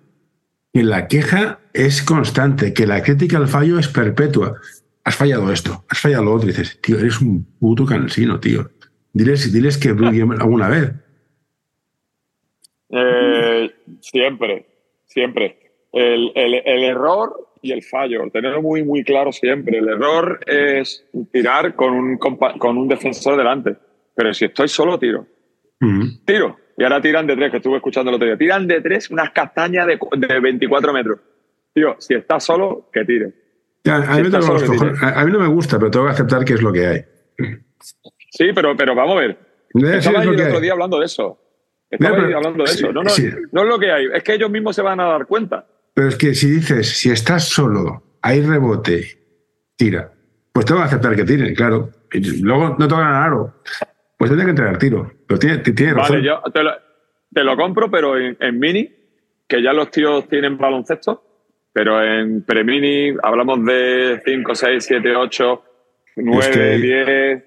[0.73, 4.57] y la queja es constante, que la crítica al fallo es perpetua.
[5.05, 6.49] Has fallado esto, has fallado lo otro.
[6.49, 8.69] Y dices, tío, eres un puto cansino, tío.
[9.13, 9.91] Diles, diles que
[10.41, 10.91] alguna vez.
[12.93, 13.71] Eh,
[14.01, 14.67] siempre,
[15.07, 15.59] siempre.
[15.93, 19.79] El, el, error y el fallo, tenerlo muy, muy claro siempre.
[19.79, 23.77] El error es tirar con un, con un defensor delante
[24.15, 25.27] pero si estoy solo, tiro.
[26.25, 26.57] Tiro.
[26.77, 28.37] Y ahora tiran de tres, que estuve escuchando el otro día.
[28.37, 31.19] Tiran de tres unas castañas de, de 24 metros.
[31.75, 33.33] Tío, si estás solo, que tire.
[33.87, 34.17] a,
[35.25, 37.05] mí no me gusta, pero tengo que aceptar que es lo que hay.
[38.31, 39.39] Sí, pero, pero vamos a ver.
[39.75, 41.39] Estaba el otro día hablando de eso.
[41.93, 42.93] Estaba hablando de eso.
[42.93, 43.11] No, no,
[43.53, 44.07] no es lo que hay.
[44.15, 45.67] Es que ellos mismos se van a dar cuenta.
[45.95, 49.19] Pero es que si dices, si estás solo, hay rebote,
[49.77, 50.11] tira.
[50.53, 51.91] Pues tengo que aceptar que tiren, claro.
[52.13, 53.63] Y luego no tocan aro.
[54.17, 55.13] Pues tiene que entregar tiro.
[55.27, 56.17] Pero tiene, tiene razón.
[56.17, 56.43] Vale, yo
[57.35, 58.91] te lo, compro, pero en, mini,
[59.47, 61.23] que ya los tíos tienen baloncesto,
[61.73, 65.65] pero en pre-mini hablamos de 5, 6, 7, 8,
[66.17, 67.45] 9, 10.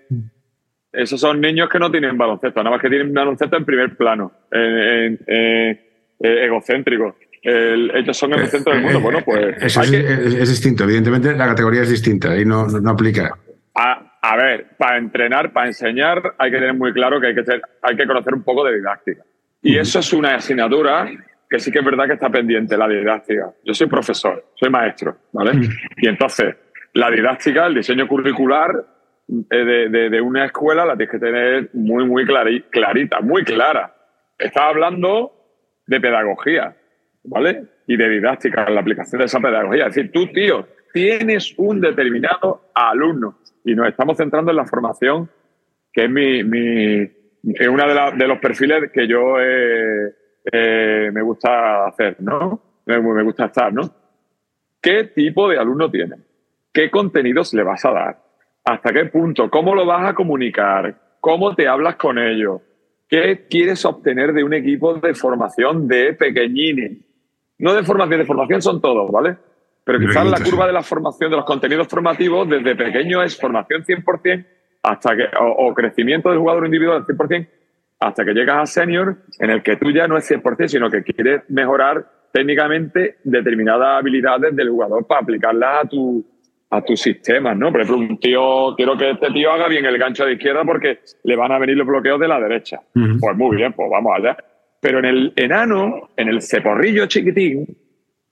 [0.98, 4.32] Esos son niños que no tienen baloncesto, nada más que tienen baloncesto en primer plano,
[4.52, 5.80] en, eh,
[6.20, 7.16] egocéntrico.
[7.42, 9.00] ellos son el centro del mundo.
[9.00, 9.62] Bueno, pues.
[9.62, 13.38] Eso es, distinto, evidentemente la categoría es distinta y no, no, aplica.
[13.74, 17.44] A ver, para entrenar, para enseñar, hay que tener muy claro que hay que,
[17.82, 19.24] hay que conocer un poco de didáctica.
[19.62, 21.08] Y eso es una asignatura
[21.50, 23.52] que sí que es verdad que está pendiente, la didáctica.
[23.64, 25.52] Yo soy profesor, soy maestro, ¿vale?
[25.98, 26.56] Y entonces,
[26.94, 28.72] la didáctica, el diseño curricular
[29.28, 33.96] eh, de, una escuela la tienes que tener muy, muy clarita, muy clara.
[34.38, 35.34] Estás hablando
[35.88, 36.76] de pedagogía,
[37.24, 37.66] ¿vale?
[37.88, 39.88] Y de didáctica, la aplicación de esa pedagogía.
[39.88, 45.30] Es decir, tú, tío, tienes un determinado alumno y nos estamos centrando en la formación,
[45.92, 47.10] que es mi, mi
[47.54, 50.14] es uno de, de, los perfiles que yo eh,
[50.52, 52.62] eh, me gusta hacer, ¿no?
[52.86, 53.84] Me, me, gusta estar, ¿no?
[54.82, 56.16] ¿Qué tipo de alumno tiene?
[56.72, 58.25] ¿Qué contenidos le vas a dar?
[58.66, 59.48] ¿Hasta qué punto?
[59.52, 60.96] ¿Cómo lo vas a comunicar?
[61.20, 62.62] ¿Cómo te hablas con ellos?
[63.08, 66.98] ¿Qué quieres obtener de un equipo de formación de pequeñines?
[67.60, 69.38] No de formación, de formación son todos, ¿vale?
[69.84, 73.84] Pero quizás la curva de la formación de los contenidos formativos desde pequeño es formación
[73.84, 74.46] 100%
[74.82, 77.48] hasta que, o, crecimiento del jugador individual 100%
[78.00, 81.04] hasta que llegas a senior en el que tú ya no es 100%, sino que
[81.04, 82.04] quieres mejorar
[82.34, 86.26] técnicamente determinadas habilidades del jugador para aplicarlas a tu,
[86.70, 87.72] a tus sistemas, ¿no?
[87.72, 91.00] Por ejemplo, un tío, quiero que este tío haga bien el gancho de izquierda porque
[91.24, 92.82] le van a venir los bloqueos de la derecha.
[92.94, 94.38] Pues muy bien, pues vamos allá.
[94.82, 97.66] Pero en el enano, en el ceporrillo chiquitín,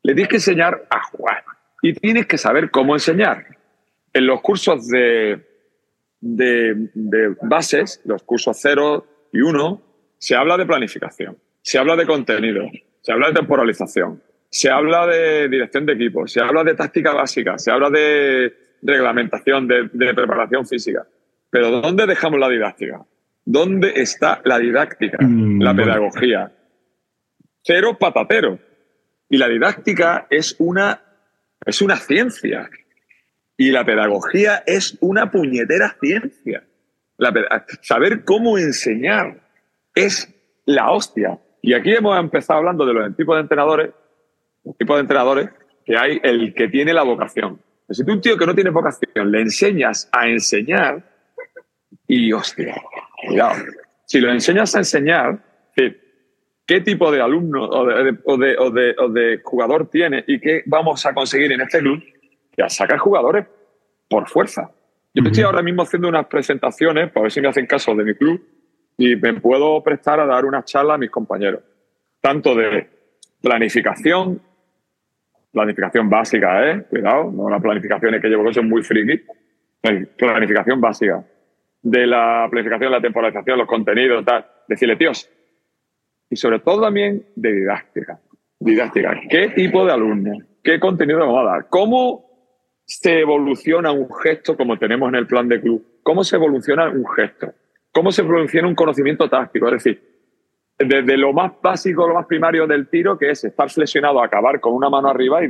[0.04, 1.44] le tienes que enseñar a jugar
[1.82, 3.46] y tienes que saber cómo enseñar.
[4.14, 5.42] En los cursos de,
[6.20, 9.82] de, bases, los cursos 0 y 1,
[10.18, 12.70] se habla de planificación, se habla de contenido,
[13.02, 14.22] se habla de temporalización,
[14.54, 19.68] se habla de dirección de equipo, se habla de táctica básica, se habla de reglamentación,
[19.68, 21.08] de, preparación física.
[21.50, 23.04] Pero ¿dónde dejamos la didáctica?
[23.44, 26.52] ¿Dónde está la didáctica, mm, la pedagogía?
[27.64, 28.60] Cero patatero.
[29.28, 31.02] Y la didáctica es una,
[31.66, 32.70] es una ciencia.
[33.58, 36.64] Y la pedagogía es una puñetera ciencia.
[37.82, 39.42] saber cómo enseñar
[39.96, 40.32] es
[40.66, 41.40] la hostia.
[41.64, 43.90] Y aquí hemos empezado hablando de los tipos de entrenadores,
[44.78, 45.50] tipos de entrenadores,
[45.86, 47.60] que hay el que tiene la vocación.
[47.90, 51.04] Si tú un tío que no tiene vocación le enseñas a enseñar,
[52.08, 52.76] y hostia,
[53.28, 53.64] cuidado,
[54.06, 55.40] si lo enseñas a enseñar,
[56.66, 61.80] qué tipo de alumno o de, jugador tiene y qué vamos a conseguir en este
[61.80, 62.02] club,
[62.58, 63.46] ya sacar jugadores
[64.08, 64.72] por fuerza.
[65.14, 68.16] Yo estoy ahora mismo haciendo unas presentaciones para ver si me hacen caso de mi
[68.16, 68.42] club
[68.98, 71.62] y me puedo prestar a dar una charla a mis compañeros,
[72.22, 72.88] tanto de
[73.42, 74.42] planificación,
[75.54, 76.84] planificación básica, ¿eh?
[76.90, 79.24] Cuidado, no las planificaciones que llevo que son muy friki,
[80.18, 81.24] planificación básica,
[81.82, 84.46] de la planificación, la temporalización, los contenidos, tal.
[84.68, 85.30] Decirle, tíos,
[86.30, 88.20] y sobre todo también de didáctica.
[88.60, 89.22] Didáctica.
[89.30, 90.38] ¿Qué tipo de alumno?
[90.64, 91.68] ¿Qué contenido vamos a dar?
[91.70, 92.26] ¿Cómo
[92.86, 96.00] se evoluciona un gesto como tenemos en el plan de club?
[96.02, 97.54] ¿Cómo se evoluciona un gesto?
[97.92, 99.68] ¿Cómo se evoluciona un conocimiento táctico?
[99.68, 100.13] Es decir,
[100.86, 104.74] desde lo más básico, lo más primario del tiro, que es estar flexionado, acabar con
[104.74, 105.50] una mano arriba y,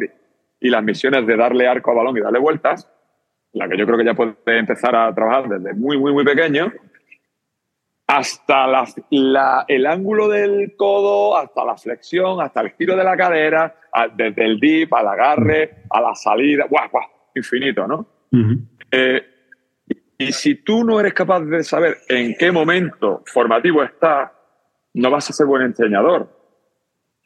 [0.59, 2.89] y las misiones de darle arco a balón y darle vueltas,
[3.53, 6.71] la que yo creo que ya puede empezar a trabajar desde muy, muy, muy pequeño,
[8.07, 13.75] hasta la, el ángulo del codo, hasta la flexión, hasta el giro de la cadera,
[14.15, 17.05] desde el dip al agarre, a la salida, guau, guau,
[17.36, 18.07] infinito, ¿no?
[18.91, 19.23] Eh,
[20.17, 24.31] y si tú no eres capaz de saber en qué momento formativo estás,
[24.94, 26.30] no vas a ser buen enseñador.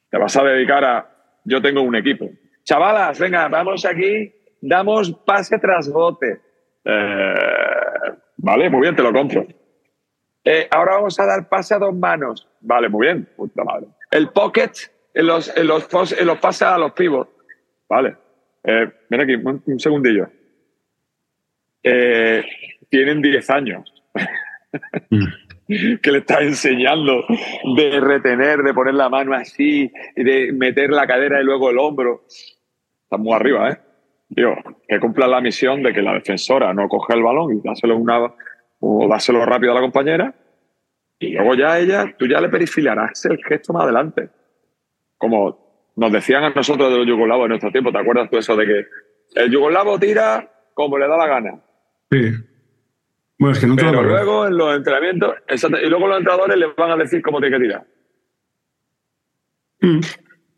[0.10, 1.10] Te vas a dedicar a,
[1.44, 2.30] yo tengo un equipo.
[2.64, 6.42] Chavalas, venga, vamos aquí, damos pase tras bote.
[6.84, 7.36] Eh,
[8.38, 9.46] vale, muy bien, te lo compro.
[10.44, 12.48] Eh, ahora vamos a dar pase a dos manos.
[12.62, 13.88] Vale, muy bien, puta madre.
[14.12, 14.72] El pocket
[15.14, 17.32] en los, en los, pases a los pivots.
[17.90, 18.16] Vale.
[18.64, 20.30] Eh, ven aquí, un, segundillo.
[21.84, 22.46] Eh,
[22.90, 23.94] tienen 10 años.
[26.02, 27.26] Que le estás enseñando
[27.76, 32.24] de retener, de poner la mano así, de meter la cadera y luego el hombro.
[33.04, 33.78] Está muy arriba, ¿eh?
[34.30, 34.56] Digo,
[34.88, 38.34] que cumpla la misión de que la defensora no coge el balón y dáselo una
[38.80, 40.34] o dáselo rápido a la compañera
[41.20, 44.30] y luego ya ella, tú ya le perifilarás el gesto más adelante.
[45.18, 48.56] Como nos decían a nosotros de los yugoslavos en nuestro tiempo, ¿te acuerdas tú eso
[48.56, 48.86] de que
[49.42, 51.62] el yugoslavo tira como le da la gana?
[52.12, 52.32] Sí.
[53.40, 56.92] Bueno, es que no Pero luego en los entrenamientos, y luego los entrenadores les van
[56.92, 57.86] a decir cómo tiene que tirar.
[59.82, 60.00] Mm.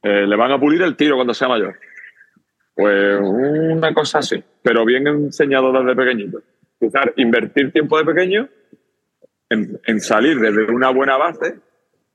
[0.03, 1.77] Eh, le van a pulir el tiro cuando sea mayor.
[2.73, 6.41] Pues una cosa así, pero bien enseñado desde pequeñito.
[6.79, 8.47] Quizás invertir tiempo de pequeño
[9.49, 11.59] en, salir desde una buena base,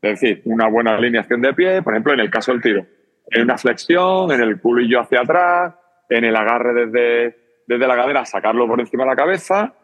[0.01, 2.87] es decir, una buena alineación de pie, por ejemplo, en el caso del tiro,
[3.31, 5.75] en una flexión, en el culillo hacia atrás,
[6.09, 7.37] en el agarre desde,
[7.67, 9.75] desde la cadera, sacarlo por encima de la cabeza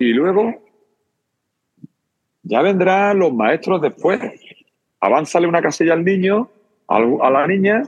[0.00, 0.54] y luego
[2.42, 4.18] ya vendrán los maestros después.
[4.98, 6.50] Avánzale una casilla al niño,
[6.88, 7.82] a la niña,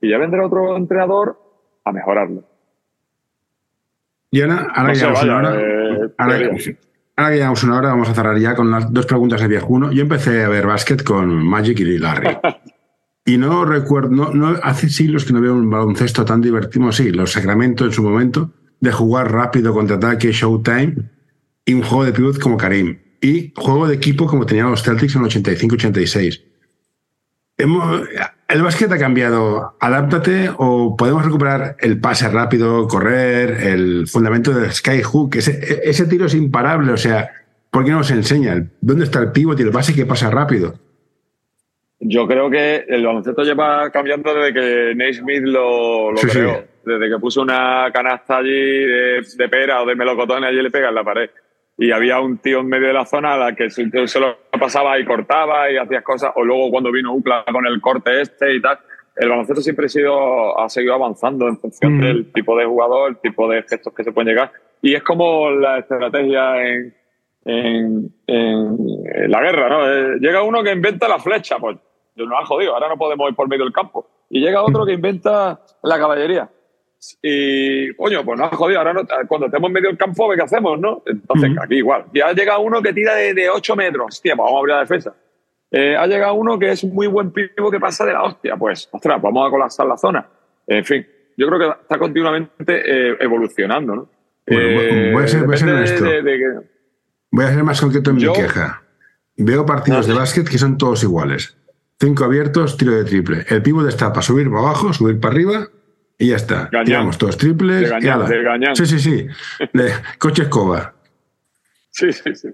[0.00, 1.38] y ya vendrá otro entrenador
[1.84, 2.42] a mejorarlo.
[4.30, 4.92] Y ahora, ahora,
[5.60, 9.48] eh, ahora, que llevamos una hora, vamos a cerrar ya con las dos preguntas de
[9.48, 9.92] viejuno.
[9.92, 12.28] Yo empecé a ver básquet con Magic y Larry.
[13.26, 16.90] y no recuerdo, no, hace siglos que no veo un baloncesto tan divertido.
[16.92, 21.17] Sí, los Sacramento en su momento, de jugar rápido, contraataque, showtime,
[21.68, 22.98] y un juego de pivot como Karim.
[23.20, 26.42] Y juego de equipo como tenían los Celtics en el 85-86.
[28.48, 29.76] ¿El básquet ha cambiado?
[29.78, 35.36] ¿Adáptate o podemos recuperar el pase rápido, correr, el fundamento del skyhook?
[35.36, 37.28] Ese, ese tiro es imparable, o sea,
[37.70, 38.66] ¿por qué no nos enseña?
[38.80, 40.72] ¿Dónde está el pivot y el base que pasa rápido?
[42.00, 46.64] Yo creo que el baloncesto lleva cambiando desde que Nate Smith lo, creó.
[46.82, 50.70] Desde que puso una canasta allí de, de, pera o de melocotón y allí le
[50.70, 51.28] pega en la pared
[51.78, 54.98] y había un tío en medio de la zona a la que se, lo pasaba
[54.98, 58.60] y cortaba y hacías cosas, o luego cuando vino Ucla con el corte este y
[58.60, 58.78] tal.
[59.14, 62.00] El baloncesto siempre ha, sido, ha seguido avanzando en función mm.
[62.00, 64.52] del tipo de jugador, el tipo de gestos que se pueden llegar.
[64.82, 66.94] Y es como la estrategia en,
[67.44, 69.88] en, en la guerra, ¿no?
[69.88, 71.76] Eh, llega uno que inventa la flecha, pues
[72.14, 74.08] nos ha jodido, ahora no podemos ir por medio del campo.
[74.30, 76.48] Y llega otro que inventa la caballería.
[77.22, 78.80] Y, coño, pues no ha jodido.
[78.80, 78.94] Ahora
[79.26, 81.02] cuando estemos en medio del campo, ¿qué hacemos, no?
[81.06, 82.06] Entonces, aquí igual.
[82.12, 84.06] Ya ha llegado uno que tira de, de 8 metros.
[84.08, 85.14] Hostia, pues vamos a abrir la defensa.
[85.70, 88.56] Eh, ha llegado uno que es muy buen pivo que pasa de la hostia.
[88.56, 90.26] Pues, ostras, vamos a colapsar la zona.
[90.66, 94.10] En fin, yo creo que está continuamente eh, evolucionando, ¿no?
[94.46, 95.68] Eh, voy, a ser, voy, a ser
[97.30, 98.82] voy a ser más concreto en mi queja.
[99.36, 101.56] Veo partidos de básquet que son todos iguales.
[102.00, 103.44] Cinco abiertos, tiro de triple.
[103.48, 105.68] El pivo está para subir para abajo, subir para arriba
[106.18, 106.68] y ya está.
[106.84, 107.88] Tiramos todos triples.
[107.88, 109.26] De Sí, sí, sí.
[109.72, 110.94] De coche escoba.
[111.90, 112.48] Sí, sí, sí.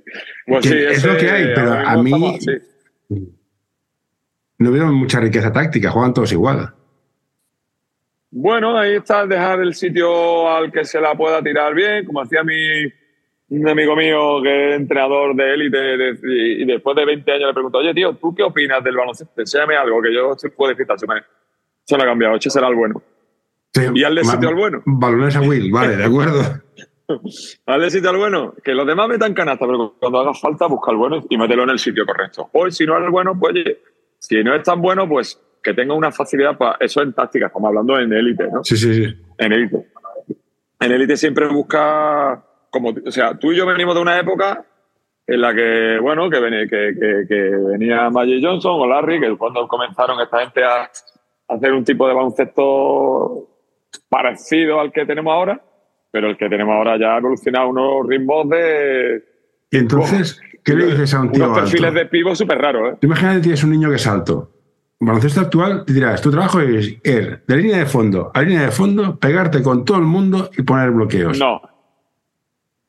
[0.46, 2.38] Pues es lo que hay, pero a mí
[4.58, 6.74] no veo mucha riqueza táctica, juegan todos igual.
[8.30, 12.42] Bueno, ahí está dejar el sitio al que se la pueda tirar bien, como hacía
[12.42, 12.54] mi
[13.50, 15.78] un amigo mío que es entrenador de élite
[16.24, 19.40] y después de 20 años le pregunto, oye tío, ¿tú qué opinas del baloncesto?
[19.40, 21.22] Enséñame algo que yo se puede decir, se me,
[21.84, 23.02] se me ha cambiado, este será el bueno
[23.94, 24.82] y hazle sitio al bueno.
[24.84, 26.40] Balones a Will, vale, de acuerdo.
[27.66, 28.54] hazle sitio al bueno.
[28.62, 31.70] Que los demás metan canasta, pero cuando haga falta, busca el bueno y mételo en
[31.70, 32.48] el sitio correcto.
[32.52, 33.54] O si no es el bueno, pues
[34.18, 36.76] si no es tan bueno, pues que tenga una facilidad para.
[36.80, 38.62] Eso en tácticas, como hablando en élite, ¿no?
[38.62, 39.14] Sí, sí, sí.
[39.38, 39.86] En élite.
[40.80, 42.44] En élite siempre busca.
[42.70, 44.64] Como, o sea, tú y yo venimos de una época
[45.26, 46.94] en la que, bueno, que venía, que,
[47.28, 50.90] que, venía Magic Johnson o Larry, que cuando comenzaron esta gente a
[51.48, 53.53] hacer un tipo de baloncesto
[54.08, 55.60] parecido al que tenemos ahora,
[56.10, 59.22] pero el que tenemos ahora ya ha evolucionado unos ritmos de.
[59.70, 61.98] Y entonces, ¿qué le dices a un tío Unos perfiles alto?
[61.98, 62.96] de pivo súper raros, ¿eh?
[63.00, 64.50] Tú Imagínate que tienes un niño que es alto.
[65.00, 68.70] Baloncesto actual, te dirás, tu trabajo es ir de línea de fondo a línea de
[68.70, 71.38] fondo, pegarte con todo el mundo y poner bloqueos.
[71.38, 71.60] No.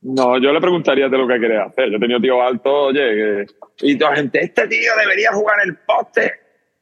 [0.01, 1.89] No, yo le preguntaría de lo que quería hacer.
[1.89, 3.45] Yo he tenido tío alto, oye, que-
[3.82, 6.32] y toda gente, este tío debería jugar el poste.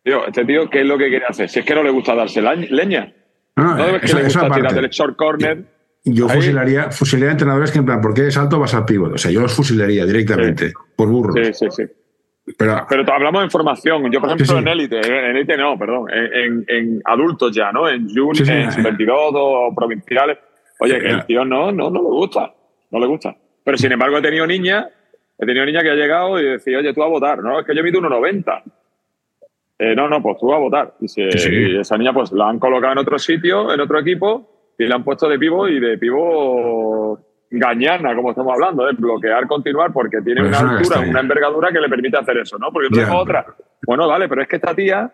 [0.03, 1.47] Tío, este tío, ¿qué es lo que quiere hacer?
[1.47, 3.13] Si es que no le gusta darse leña.
[3.56, 5.64] No, No, es que eso- tirar del short corner.
[6.06, 9.14] Yo Ahí- fusilaría, fusilaría entrenadores que en plan, porque eres alto vas al pívot.
[9.14, 11.36] O sea, yo los fusilaría directamente, por burros.
[11.36, 11.84] Sí, sí, sí.
[12.58, 14.12] Pero, Pero hablamos en formación.
[14.12, 14.58] Yo, por ejemplo, Sí, sí.
[14.58, 17.88] en élite, en élite no, perdón, en, en- en adultos ya, ¿no?
[17.88, 18.82] En junior, Sí, sí, en sí.
[18.82, 20.39] 22 o provinciales.
[20.80, 22.51] Oye, que el tío no, no, no le gusta.
[22.91, 23.34] No le gusta.
[23.64, 24.88] Pero sin embargo, he tenido niñas,
[25.39, 27.39] he tenido niñas que ha llegado y decía, oye, tú a votar.
[27.41, 28.62] No, es que yo mido 1,90.
[29.80, 30.93] Eh, no, no, pues tú a votar.
[31.01, 34.74] Y, Sí, y esa niña, pues la han colocado en otro sitio, en otro equipo,
[34.78, 37.19] y la han puesto de pivo y de pivo
[37.49, 41.71] gañana, como estamos hablando, de bloquear, continuar, porque tiene Pero una es altura, una envergadura
[41.71, 42.71] que le permite hacer eso, ¿no?
[42.71, 43.45] Porque yo tengo otra.
[43.86, 45.11] Bueno, vale, pero es que esta tía,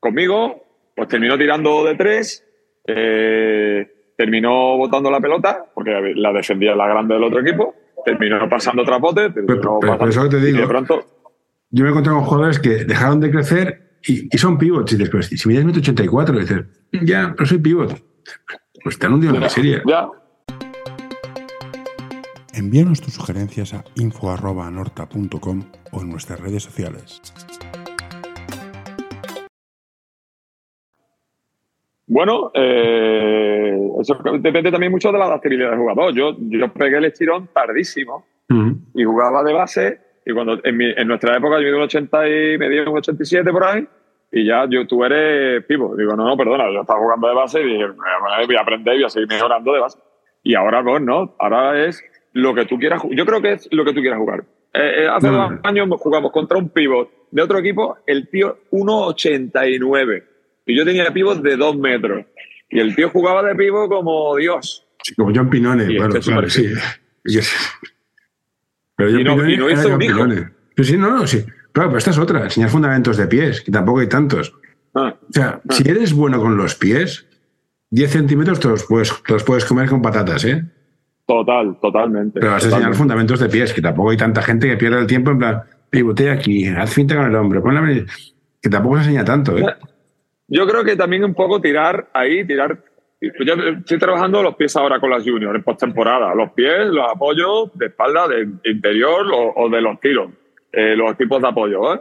[0.00, 0.62] conmigo,
[0.96, 2.44] pues terminó tirando de tres,
[2.86, 8.84] eh, terminó botando la pelota, porque la defendía la grande del otro equipo, terminó pasando
[8.84, 10.58] trapote, terminó pero- pero pasando- eso te y digo.
[10.62, 11.04] de pronto,
[11.74, 14.92] yo me encontré con jugadores que dejaron de crecer y, y son pivots.
[14.92, 16.64] Y después, si mides 1,84 dices,
[17.02, 18.00] ya, pero soy pivot.
[18.84, 19.82] Pues te han hundido en la serie.
[19.84, 20.08] ya,
[22.52, 27.20] Envíanos tus sugerencias a info.norta.com o en nuestras redes sociales.
[32.06, 36.14] Bueno, eh, eso depende también mucho de la adaptabilidad del jugador.
[36.14, 38.24] Yo, yo pegué el estirón tardísimo
[38.94, 40.13] y jugaba de base.
[40.26, 42.96] Y cuando en, mi- en nuestra época yo mido un 80 y me dio un
[42.98, 43.86] 87 por ahí.
[44.32, 45.94] Y ya yo, tú eres pivo.
[45.96, 48.94] Digo, no, no, perdona, yo estaba jugando de base y dije, "Bueno, voy a aprender
[48.94, 49.98] y voy a seguir mejorando de base.
[50.42, 52.02] Y ahora pues no, ahora es
[52.32, 54.44] lo que tú quieras Yo creo que es lo que tú quieras jugar.
[54.72, 55.50] Eh, eh, hace No.
[55.50, 60.24] dos años jugamos contra un pivot de otro equipo, el tío 1,89.
[60.66, 62.24] Y yo tenía pivot de 2 metros.
[62.70, 64.86] Y el tío jugaba de pivo como Dios.
[65.02, 65.84] Sí, como John Pinone.
[65.84, 66.68] Y bueno, este claro, sí.
[66.68, 66.82] súper
[67.26, 67.54] Y es-
[68.96, 70.12] Pero John Y no- y no hizo un hijo.
[70.24, 70.48] Pinone.
[70.76, 71.44] Sí, no, no, sí.
[71.72, 72.44] Claro, pero esta es otra.
[72.44, 74.54] Enseñar fundamentos de pies, que tampoco hay tantos.
[74.94, 77.26] Ah, O sea, si eres bueno con los pies,
[77.90, 80.62] 10 centímetros te los puedes, te los puedes comer con patatas, ¿eh?
[81.26, 82.38] total, totalmente.
[82.38, 85.06] Pero vas a enseñar fundamentos de pies, que tampoco hay tanta gente que pierde el
[85.06, 88.04] tiempo en plan, pivotea aquí, haz finta con el hombro, pon la...
[88.60, 89.64] que tampoco se enseña tanto, ¿eh?
[90.48, 92.84] Yo creo que también un poco tirar ahí, tirar.
[93.20, 96.34] Yo estoy trabajando los pies ahora con las juniors en postemporada.
[96.34, 100.30] Los pies, los apoyos de espalda, de interior o, o de los tiros.
[100.72, 102.00] eh, los tipos de apoyo, ¿eh?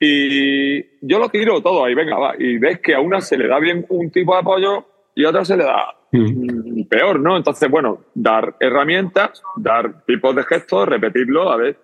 [0.00, 2.34] Y yo lo tiro todo ahí, venga, va.
[2.38, 5.30] Y ves que a una se le da bien un tipo de apoyo y a
[5.30, 6.80] otra se le da Mm.
[6.80, 7.36] mm, peor, ¿no?
[7.36, 11.76] Entonces, bueno, dar herramientas, dar tipos de gestos, repetirlo, a ver.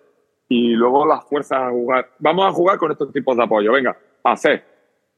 [0.49, 2.11] Y luego las fuerzas a jugar.
[2.21, 4.63] Vamos a jugar con estos tipos de apoyo, venga, hacer.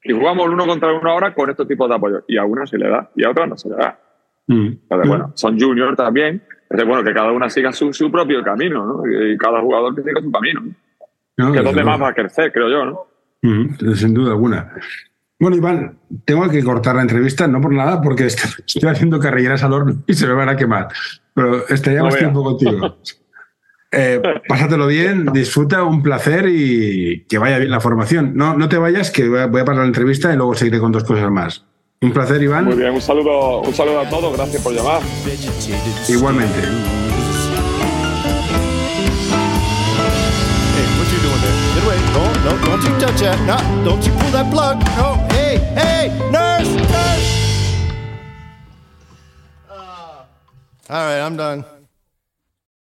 [0.04, 2.24] Y jugamos el uno contra uno ahora con estos tipos de apoyo.
[2.26, 3.98] Y a una se le da y a otra no se le da.
[4.48, 4.66] Mm.
[4.66, 6.42] Entonces, bueno, son juniors también.
[6.62, 9.02] Entonces, bueno, que cada una siga su, su propio camino, ¿no?
[9.06, 10.60] Y cada jugador que siga su camino.
[10.62, 11.46] ¿no?
[11.46, 13.06] No, Que es donde más va a crecer, creo yo, ¿no?
[13.42, 14.72] Mm, sin duda alguna.
[15.38, 19.62] Bueno, Iván, tengo que cortar la entrevista, no por nada, porque est- estoy haciendo carrilleras
[19.64, 20.88] al horno y se me van a quemar.
[21.34, 22.96] Pero estaría No más tiempo contigo.
[23.92, 28.32] Eh, pásatelo bien, disfruta, un placer y que vaya bien la formación.
[28.34, 30.80] No, no te vayas, que voy a, voy a parar la entrevista y luego seguiré
[30.80, 31.64] con dos cosas más.
[32.00, 32.64] Un placer, Iván.
[32.64, 35.02] Muy bien, un saludo, un saludo a todos, gracias por llamar.
[36.08, 36.58] Igualmente.
[50.90, 51.64] All right, I'm done.